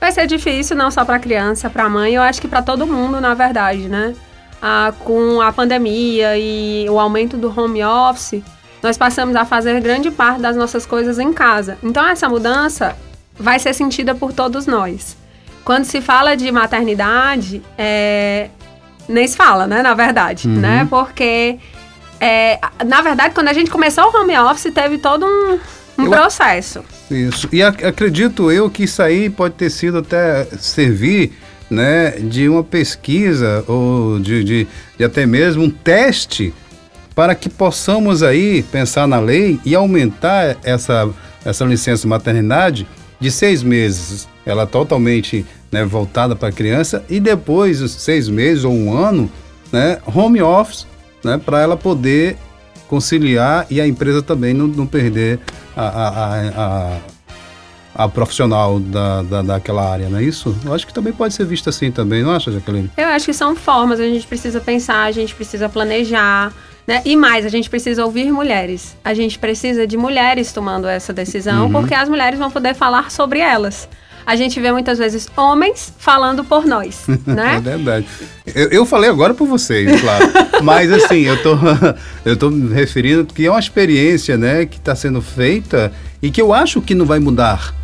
Vai 0.00 0.12
ser 0.12 0.26
difícil 0.26 0.76
não 0.76 0.90
só 0.90 1.04
para 1.04 1.16
a 1.16 1.18
criança, 1.18 1.70
para 1.70 1.84
a 1.84 1.88
mãe, 1.88 2.14
eu 2.14 2.22
acho 2.22 2.40
que 2.40 2.48
para 2.48 2.62
todo 2.62 2.86
mundo, 2.86 3.20
na 3.20 3.34
verdade, 3.34 3.88
né? 3.88 4.14
Ah, 4.60 4.92
com 5.00 5.40
a 5.40 5.52
pandemia 5.52 6.36
e 6.38 6.86
o 6.88 6.98
aumento 6.98 7.36
do 7.36 7.48
home 7.48 7.82
office, 7.82 8.42
nós 8.82 8.96
passamos 8.96 9.34
a 9.36 9.44
fazer 9.44 9.80
grande 9.80 10.10
parte 10.10 10.40
das 10.40 10.56
nossas 10.56 10.84
coisas 10.84 11.18
em 11.18 11.32
casa. 11.32 11.78
Então 11.82 12.06
essa 12.06 12.28
mudança 12.28 12.96
vai 13.34 13.58
ser 13.58 13.72
sentida 13.72 14.14
por 14.14 14.32
todos 14.32 14.66
nós. 14.66 15.16
Quando 15.64 15.84
se 15.84 16.00
fala 16.00 16.36
de 16.36 16.50
maternidade, 16.50 17.62
é... 17.78 18.50
nem 19.08 19.26
se 19.26 19.36
fala, 19.36 19.66
né? 19.66 19.82
Na 19.82 19.94
verdade, 19.94 20.48
uhum. 20.48 20.60
né? 20.60 20.86
Porque 20.90 21.58
é, 22.24 22.60
na 22.86 23.02
verdade, 23.02 23.34
quando 23.34 23.48
a 23.48 23.52
gente 23.52 23.68
começou 23.68 24.04
o 24.04 24.16
home 24.16 24.38
office, 24.38 24.72
teve 24.72 24.96
todo 24.96 25.26
um, 25.26 25.58
um 25.98 26.04
eu, 26.04 26.10
processo. 26.10 26.84
Isso. 27.10 27.48
E 27.50 27.60
ac 27.60 27.84
acredito 27.84 28.48
eu 28.52 28.70
que 28.70 28.84
isso 28.84 29.02
aí 29.02 29.28
pode 29.28 29.54
ter 29.54 29.68
sido 29.68 29.98
até 29.98 30.44
servir 30.60 31.32
né, 31.68 32.10
de 32.10 32.48
uma 32.48 32.62
pesquisa 32.62 33.64
ou 33.66 34.20
de, 34.20 34.44
de, 34.44 34.68
de 34.96 35.04
até 35.04 35.26
mesmo 35.26 35.64
um 35.64 35.70
teste 35.70 36.54
para 37.12 37.34
que 37.34 37.48
possamos 37.48 38.22
aí 38.22 38.62
pensar 38.70 39.08
na 39.08 39.18
lei 39.18 39.58
e 39.64 39.74
aumentar 39.74 40.56
essa, 40.62 41.10
essa 41.44 41.64
licença 41.64 42.06
maternidade 42.06 42.86
de 43.18 43.32
seis 43.32 43.64
meses, 43.64 44.28
ela 44.46 44.64
totalmente 44.64 45.44
né, 45.72 45.84
voltada 45.84 46.36
para 46.36 46.50
a 46.50 46.52
criança, 46.52 47.04
e 47.10 47.18
depois, 47.18 47.78
seis 47.90 48.28
meses 48.28 48.64
ou 48.64 48.72
um 48.72 48.96
ano, 48.96 49.28
né, 49.72 49.98
home 50.06 50.40
office 50.40 50.86
né, 51.24 51.38
para 51.38 51.60
ela 51.60 51.76
poder 51.76 52.36
conciliar 52.88 53.66
e 53.70 53.80
a 53.80 53.86
empresa 53.86 54.22
também 54.22 54.52
não, 54.52 54.66
não 54.66 54.86
perder 54.86 55.40
a, 55.74 55.86
a, 55.86 56.48
a, 56.48 56.98
a 57.94 58.08
profissional 58.08 58.78
da, 58.78 59.22
da, 59.22 59.42
daquela 59.42 59.90
área, 59.90 60.08
não 60.08 60.18
é 60.18 60.22
isso? 60.22 60.54
Eu 60.64 60.74
acho 60.74 60.86
que 60.86 60.92
também 60.92 61.12
pode 61.12 61.32
ser 61.34 61.46
visto 61.46 61.68
assim 61.68 61.90
também, 61.90 62.22
não 62.22 62.32
acha, 62.32 62.52
Jaqueline? 62.52 62.90
Eu 62.96 63.08
acho 63.08 63.26
que 63.26 63.32
são 63.32 63.56
formas, 63.56 63.98
a 63.98 64.04
gente 64.04 64.26
precisa 64.26 64.60
pensar, 64.60 65.04
a 65.04 65.12
gente 65.12 65.34
precisa 65.34 65.68
planejar, 65.68 66.52
né? 66.86 67.00
E 67.04 67.16
mais, 67.16 67.46
a 67.46 67.48
gente 67.48 67.70
precisa 67.70 68.04
ouvir 68.04 68.30
mulheres. 68.30 68.96
A 69.04 69.14
gente 69.14 69.38
precisa 69.38 69.86
de 69.86 69.96
mulheres 69.96 70.52
tomando 70.52 70.86
essa 70.86 71.12
decisão, 71.12 71.66
uhum. 71.66 71.72
porque 71.72 71.94
as 71.94 72.08
mulheres 72.08 72.38
vão 72.38 72.50
poder 72.50 72.74
falar 72.74 73.10
sobre 73.10 73.38
elas 73.38 73.88
a 74.24 74.36
gente 74.36 74.60
vê 74.60 74.72
muitas 74.72 74.98
vezes 74.98 75.28
homens 75.36 75.92
falando 75.98 76.44
por 76.44 76.66
nós, 76.66 77.06
né? 77.26 77.56
é 77.56 77.60
verdade. 77.60 78.06
Eu, 78.54 78.68
eu, 78.68 78.86
falei 78.86 79.10
agora 79.10 79.34
por 79.34 79.46
vocês, 79.46 80.00
claro. 80.00 80.26
Mas 80.62 80.92
assim, 80.92 81.20
eu 81.20 81.42
tô, 81.42 81.56
eu 82.24 82.36
tô 82.36 82.50
me 82.50 82.72
referindo 82.72 83.24
que 83.24 83.46
é 83.46 83.50
uma 83.50 83.60
experiência, 83.60 84.36
né, 84.36 84.66
que 84.66 84.76
está 84.76 84.94
sendo 84.94 85.20
feita 85.20 85.92
e 86.22 86.30
que 86.30 86.40
eu 86.40 86.52
acho 86.52 86.80
que 86.80 86.94
não 86.94 87.06
vai 87.06 87.18
mudar. 87.18 87.74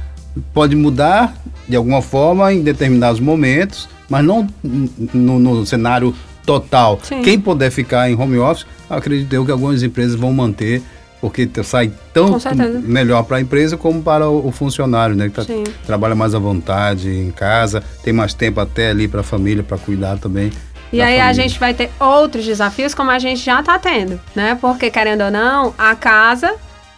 Pode 0.55 0.77
mudar 0.77 1.35
de 1.69 1.77
alguma 1.77 2.01
forma 2.01 2.53
em 2.53 2.63
determinados 2.63 3.21
momentos, 3.21 3.89
mas 4.09 4.25
não 4.25 4.49
no, 4.63 5.39
no 5.39 5.67
cenário 5.67 6.15
total. 6.47 6.99
Sim. 7.03 7.23
Quem 7.23 7.39
puder 7.39 7.71
ficar 7.71 8.11
em 8.11 8.15
home 8.19 8.39
office, 8.39 8.67
acredito 8.89 9.33
eu 9.33 9.45
que 9.45 9.51
algumas 9.51 9.83
empresas 9.83 10.15
vão 10.15 10.33
manter 10.33 10.83
porque 11.21 11.49
sai 11.65 11.91
tão 12.13 12.39
melhor 12.83 13.25
para 13.25 13.39
a 13.39 13.41
empresa 13.41 13.77
como 13.77 14.03
para 14.03 14.29
o, 14.29 14.51
funcionário, 14.53 15.17
né? 15.17 15.29
Que 15.29 15.35
tá, 15.35 15.45
trabalha 15.85 16.15
mais 16.15 16.35
à 16.35 16.39
vontade 16.39 17.11
em 17.11 17.31
casa, 17.31 17.83
tem 18.03 18.13
mais 18.13 18.35
tempo 18.35 18.61
até 18.61 18.91
ali 18.91 19.09
para 19.09 19.21
a 19.21 19.25
família, 19.25 19.63
para 19.63 19.77
cuidar 19.79 20.19
também. 20.19 20.53
E 20.93 21.01
aí 21.01 21.19
família. 21.19 21.27
a 21.27 21.33
gente 21.33 21.59
vai 21.59 21.75
ter 21.75 21.91
outros 21.99 22.45
desafios 22.45 22.95
como 22.95 23.11
a 23.11 23.19
gente 23.19 23.45
já 23.45 23.61
está 23.61 23.79
tendo, 23.79 24.21
né? 24.35 24.57
Porque 24.61 24.91
querendo 24.91 25.25
ou 25.25 25.31
não, 25.31 25.75
a 25.77 25.95
casa, 25.95 26.55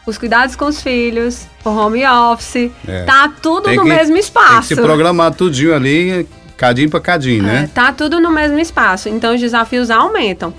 os 0.06 0.18
cuidados 0.18 0.54
com 0.54 0.66
os 0.66 0.82
filhos, 0.82 1.46
o 1.64 1.70
home 1.70 2.06
office, 2.06 2.70
é. 2.86 3.04
tá 3.04 3.32
tudo 3.40 3.64
tem 3.64 3.76
no 3.76 3.84
que, 3.84 3.88
mesmo 3.88 4.16
espaço. 4.16 4.50
Tem 4.50 4.60
que 4.60 4.74
se 4.74 4.82
programar 4.82 5.34
tudinho 5.34 5.74
ali, 5.74 6.28
cadinho 6.58 6.90
para 6.90 7.00
cadinho, 7.00 7.42
né? 7.42 7.64
É, 7.64 7.66
tá 7.66 7.90
tudo 7.90 8.20
no 8.20 8.30
mesmo 8.30 8.58
espaço, 8.58 9.08
então 9.08 9.34
os 9.34 9.40
desafios 9.40 9.90
aumentam. 9.90 10.52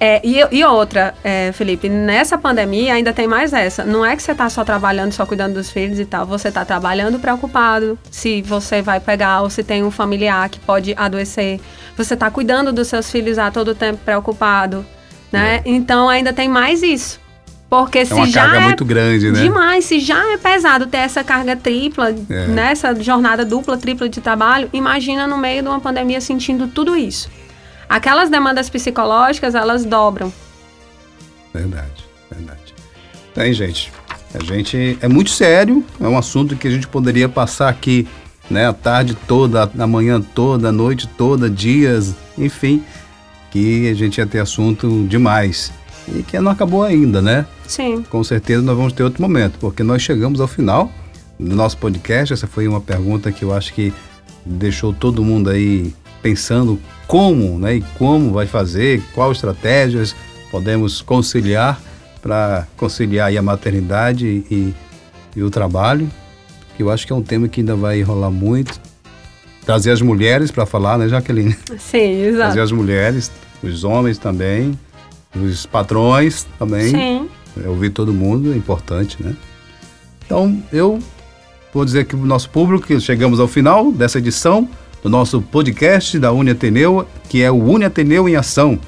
É, 0.00 0.20
e, 0.22 0.38
e, 0.52 0.64
outra, 0.64 1.12
é, 1.24 1.50
Felipe, 1.52 1.88
nessa 1.88 2.38
pandemia 2.38 2.94
ainda 2.94 3.12
tem 3.12 3.26
mais 3.26 3.52
essa. 3.52 3.84
Não 3.84 4.06
é 4.06 4.14
que 4.14 4.22
você 4.22 4.30
está 4.30 4.48
só 4.48 4.64
trabalhando, 4.64 5.12
só 5.12 5.26
cuidando 5.26 5.54
dos 5.54 5.70
filhos 5.70 5.98
e 5.98 6.04
tal. 6.04 6.24
Você 6.26 6.48
está 6.48 6.64
trabalhando 6.64 7.18
preocupado 7.18 7.98
se 8.10 8.40
você 8.42 8.80
vai 8.80 9.00
pegar 9.00 9.42
ou 9.42 9.50
se 9.50 9.64
tem 9.64 9.82
um 9.82 9.90
familiar 9.90 10.48
que 10.48 10.60
pode 10.60 10.94
adoecer. 10.96 11.60
Você 11.96 12.14
está 12.14 12.30
cuidando 12.30 12.72
dos 12.72 12.86
seus 12.86 13.10
filhos 13.10 13.38
a 13.38 13.50
todo 13.50 13.74
tempo 13.74 13.98
preocupado, 14.04 14.86
né? 15.32 15.56
É. 15.56 15.62
Então 15.66 16.08
ainda 16.08 16.32
tem 16.32 16.48
mais 16.48 16.82
isso. 16.82 17.20
Porque 17.68 17.98
é 17.98 18.04
se 18.04 18.14
uma 18.14 18.26
já 18.26 18.42
carga 18.42 18.56
é 18.56 18.60
muito 18.60 18.84
grande, 18.84 19.30
né? 19.30 19.42
Demais, 19.42 19.84
se 19.84 20.00
já 20.00 20.32
é 20.32 20.38
pesado 20.38 20.86
ter 20.86 20.98
essa 20.98 21.22
carga 21.22 21.54
tripla, 21.54 22.14
é. 22.30 22.46
nessa 22.46 22.94
jornada 22.94 23.44
dupla, 23.44 23.76
tripla 23.76 24.08
de 24.08 24.20
trabalho, 24.20 24.70
imagina 24.72 25.26
no 25.26 25.36
meio 25.36 25.62
de 25.62 25.68
uma 25.68 25.80
pandemia 25.80 26.20
sentindo 26.20 26.66
tudo 26.68 26.96
isso. 26.96 27.28
Aquelas 27.88 28.28
demandas 28.28 28.68
psicológicas, 28.68 29.54
elas 29.54 29.84
dobram. 29.84 30.32
Verdade, 31.52 32.04
verdade. 32.30 32.74
Tem, 33.34 33.52
gente. 33.52 33.90
A 34.34 34.44
gente 34.44 34.98
é 35.00 35.08
muito 35.08 35.30
sério, 35.30 35.82
é 35.98 36.06
um 36.06 36.18
assunto 36.18 36.54
que 36.54 36.68
a 36.68 36.70
gente 36.70 36.86
poderia 36.86 37.28
passar 37.28 37.70
aqui, 37.70 38.06
né, 38.50 38.68
a 38.68 38.74
tarde 38.74 39.16
toda, 39.26 39.70
a 39.78 39.86
manhã 39.86 40.20
toda, 40.20 40.68
a 40.68 40.72
noite 40.72 41.08
toda, 41.16 41.48
dias, 41.48 42.14
enfim, 42.36 42.84
que 43.50 43.88
a 43.88 43.94
gente 43.94 44.18
ia 44.18 44.26
ter 44.26 44.40
assunto 44.40 45.06
demais 45.08 45.72
e 46.14 46.22
que 46.22 46.38
não 46.38 46.50
acabou 46.50 46.82
ainda, 46.82 47.22
né? 47.22 47.46
Sim. 47.66 48.02
Com 48.08 48.22
certeza 48.22 48.62
nós 48.62 48.76
vamos 48.76 48.92
ter 48.92 49.02
outro 49.02 49.22
momento, 49.22 49.58
porque 49.58 49.82
nós 49.82 50.02
chegamos 50.02 50.40
ao 50.40 50.46
final 50.46 50.90
do 51.38 51.54
nosso 51.54 51.78
podcast. 51.78 52.32
Essa 52.34 52.46
foi 52.46 52.68
uma 52.68 52.80
pergunta 52.80 53.32
que 53.32 53.42
eu 53.42 53.54
acho 53.54 53.72
que 53.72 53.92
deixou 54.44 54.92
todo 54.92 55.24
mundo 55.24 55.50
aí 55.50 55.92
pensando 56.22 56.78
como, 57.06 57.58
né, 57.58 57.76
e 57.76 57.80
como 57.96 58.32
vai 58.32 58.46
fazer, 58.46 59.02
quais 59.14 59.38
estratégias 59.38 60.14
podemos 60.50 61.00
conciliar 61.00 61.80
para 62.20 62.66
conciliar 62.76 63.34
a 63.34 63.42
maternidade 63.42 64.26
e, 64.26 64.74
e 65.34 65.42
o 65.42 65.50
trabalho. 65.50 66.08
Eu 66.78 66.90
acho 66.90 67.06
que 67.06 67.12
é 67.12 67.16
um 67.16 67.22
tema 67.22 67.48
que 67.48 67.60
ainda 67.60 67.74
vai 67.74 68.02
rolar 68.02 68.30
muito. 68.30 68.78
Trazer 69.64 69.90
as 69.90 70.00
mulheres 70.00 70.50
para 70.50 70.64
falar, 70.64 70.98
né, 70.98 71.08
Jaqueline? 71.08 71.56
Sim, 71.78 72.22
exato. 72.22 72.44
Trazer 72.44 72.60
as 72.60 72.72
mulheres, 72.72 73.30
os 73.62 73.84
homens 73.84 74.18
também, 74.18 74.78
os 75.34 75.66
patrões 75.66 76.46
também. 76.58 76.90
Sim. 76.90 77.28
Ouvir 77.66 77.90
todo 77.90 78.12
mundo 78.12 78.52
é 78.52 78.56
importante, 78.56 79.22
né? 79.22 79.34
Então, 80.24 80.62
eu 80.72 80.98
vou 81.72 81.84
dizer 81.84 82.04
que 82.04 82.14
o 82.14 82.24
nosso 82.24 82.48
público, 82.50 83.00
chegamos 83.00 83.40
ao 83.40 83.48
final 83.48 83.90
dessa 83.90 84.18
edição 84.18 84.68
do 85.02 85.08
nosso 85.08 85.40
podcast 85.40 86.18
da 86.18 86.32
Uni 86.32 86.50
Ateneu, 86.50 87.06
que 87.28 87.42
é 87.42 87.50
o 87.50 87.62
Uni 87.62 87.84
Ateneu 87.84 88.28
em 88.28 88.36
Ação. 88.36 88.78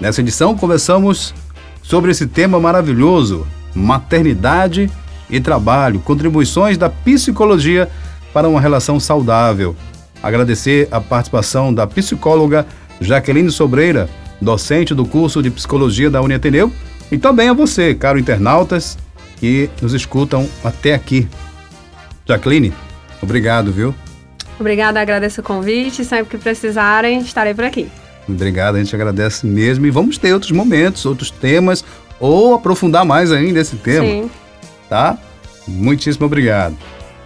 Nessa 0.00 0.20
edição 0.20 0.56
conversamos 0.56 1.34
sobre 1.82 2.10
esse 2.10 2.26
tema 2.26 2.58
maravilhoso, 2.58 3.46
maternidade 3.74 4.90
e 5.30 5.40
trabalho, 5.40 6.00
contribuições 6.00 6.76
da 6.76 6.88
psicologia 6.88 7.88
para 8.32 8.48
uma 8.48 8.60
relação 8.60 8.98
saudável. 8.98 9.76
Agradecer 10.22 10.88
a 10.90 11.00
participação 11.00 11.72
da 11.72 11.86
psicóloga 11.86 12.66
Jaqueline 13.00 13.50
Sobreira, 13.50 14.08
docente 14.40 14.94
do 14.94 15.04
curso 15.04 15.42
de 15.42 15.50
psicologia 15.50 16.10
da 16.10 16.20
Uni 16.20 16.34
Ateneu, 16.34 16.72
e 17.12 17.18
também 17.18 17.48
a 17.48 17.52
você, 17.52 17.94
caro 17.94 18.18
internautas, 18.18 18.98
que 19.36 19.68
nos 19.80 19.92
escutam 19.92 20.48
até 20.64 20.94
aqui. 20.94 21.28
Jaqueline, 22.26 22.72
obrigado, 23.22 23.70
viu? 23.70 23.94
Obrigada, 24.58 25.00
agradeço 25.00 25.40
o 25.40 25.44
convite. 25.44 26.04
Sempre 26.04 26.36
que 26.36 26.42
precisarem, 26.42 27.20
estarei 27.20 27.54
por 27.54 27.64
aqui. 27.64 27.88
Obrigado, 28.28 28.76
a 28.76 28.78
gente 28.78 28.94
agradece 28.94 29.46
mesmo. 29.46 29.86
E 29.86 29.90
vamos 29.90 30.18
ter 30.18 30.32
outros 30.32 30.52
momentos, 30.52 31.04
outros 31.04 31.30
temas, 31.30 31.84
ou 32.18 32.54
aprofundar 32.54 33.04
mais 33.04 33.30
ainda 33.32 33.60
esse 33.60 33.76
tema. 33.76 34.06
Sim. 34.06 34.30
Tá? 34.88 35.18
Muitíssimo 35.66 36.26
obrigado. 36.26 36.76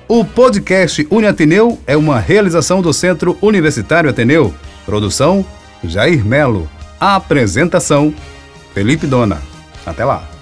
O 0.07 0.25
podcast 0.25 1.07
UniAteneu 1.11 1.79
é 1.87 1.97
uma 1.97 2.19
realização 2.19 2.81
do 2.81 2.93
Centro 2.93 3.37
Universitário 3.43 4.09
Ateneu. 4.09 4.55
Produção: 4.87 5.45
Jair 5.85 6.25
Melo. 6.25 6.69
Apresentação: 6.99 8.14
Felipe 8.73 9.07
Dona. 9.07 9.41
Até 9.85 10.05
lá. 10.05 10.38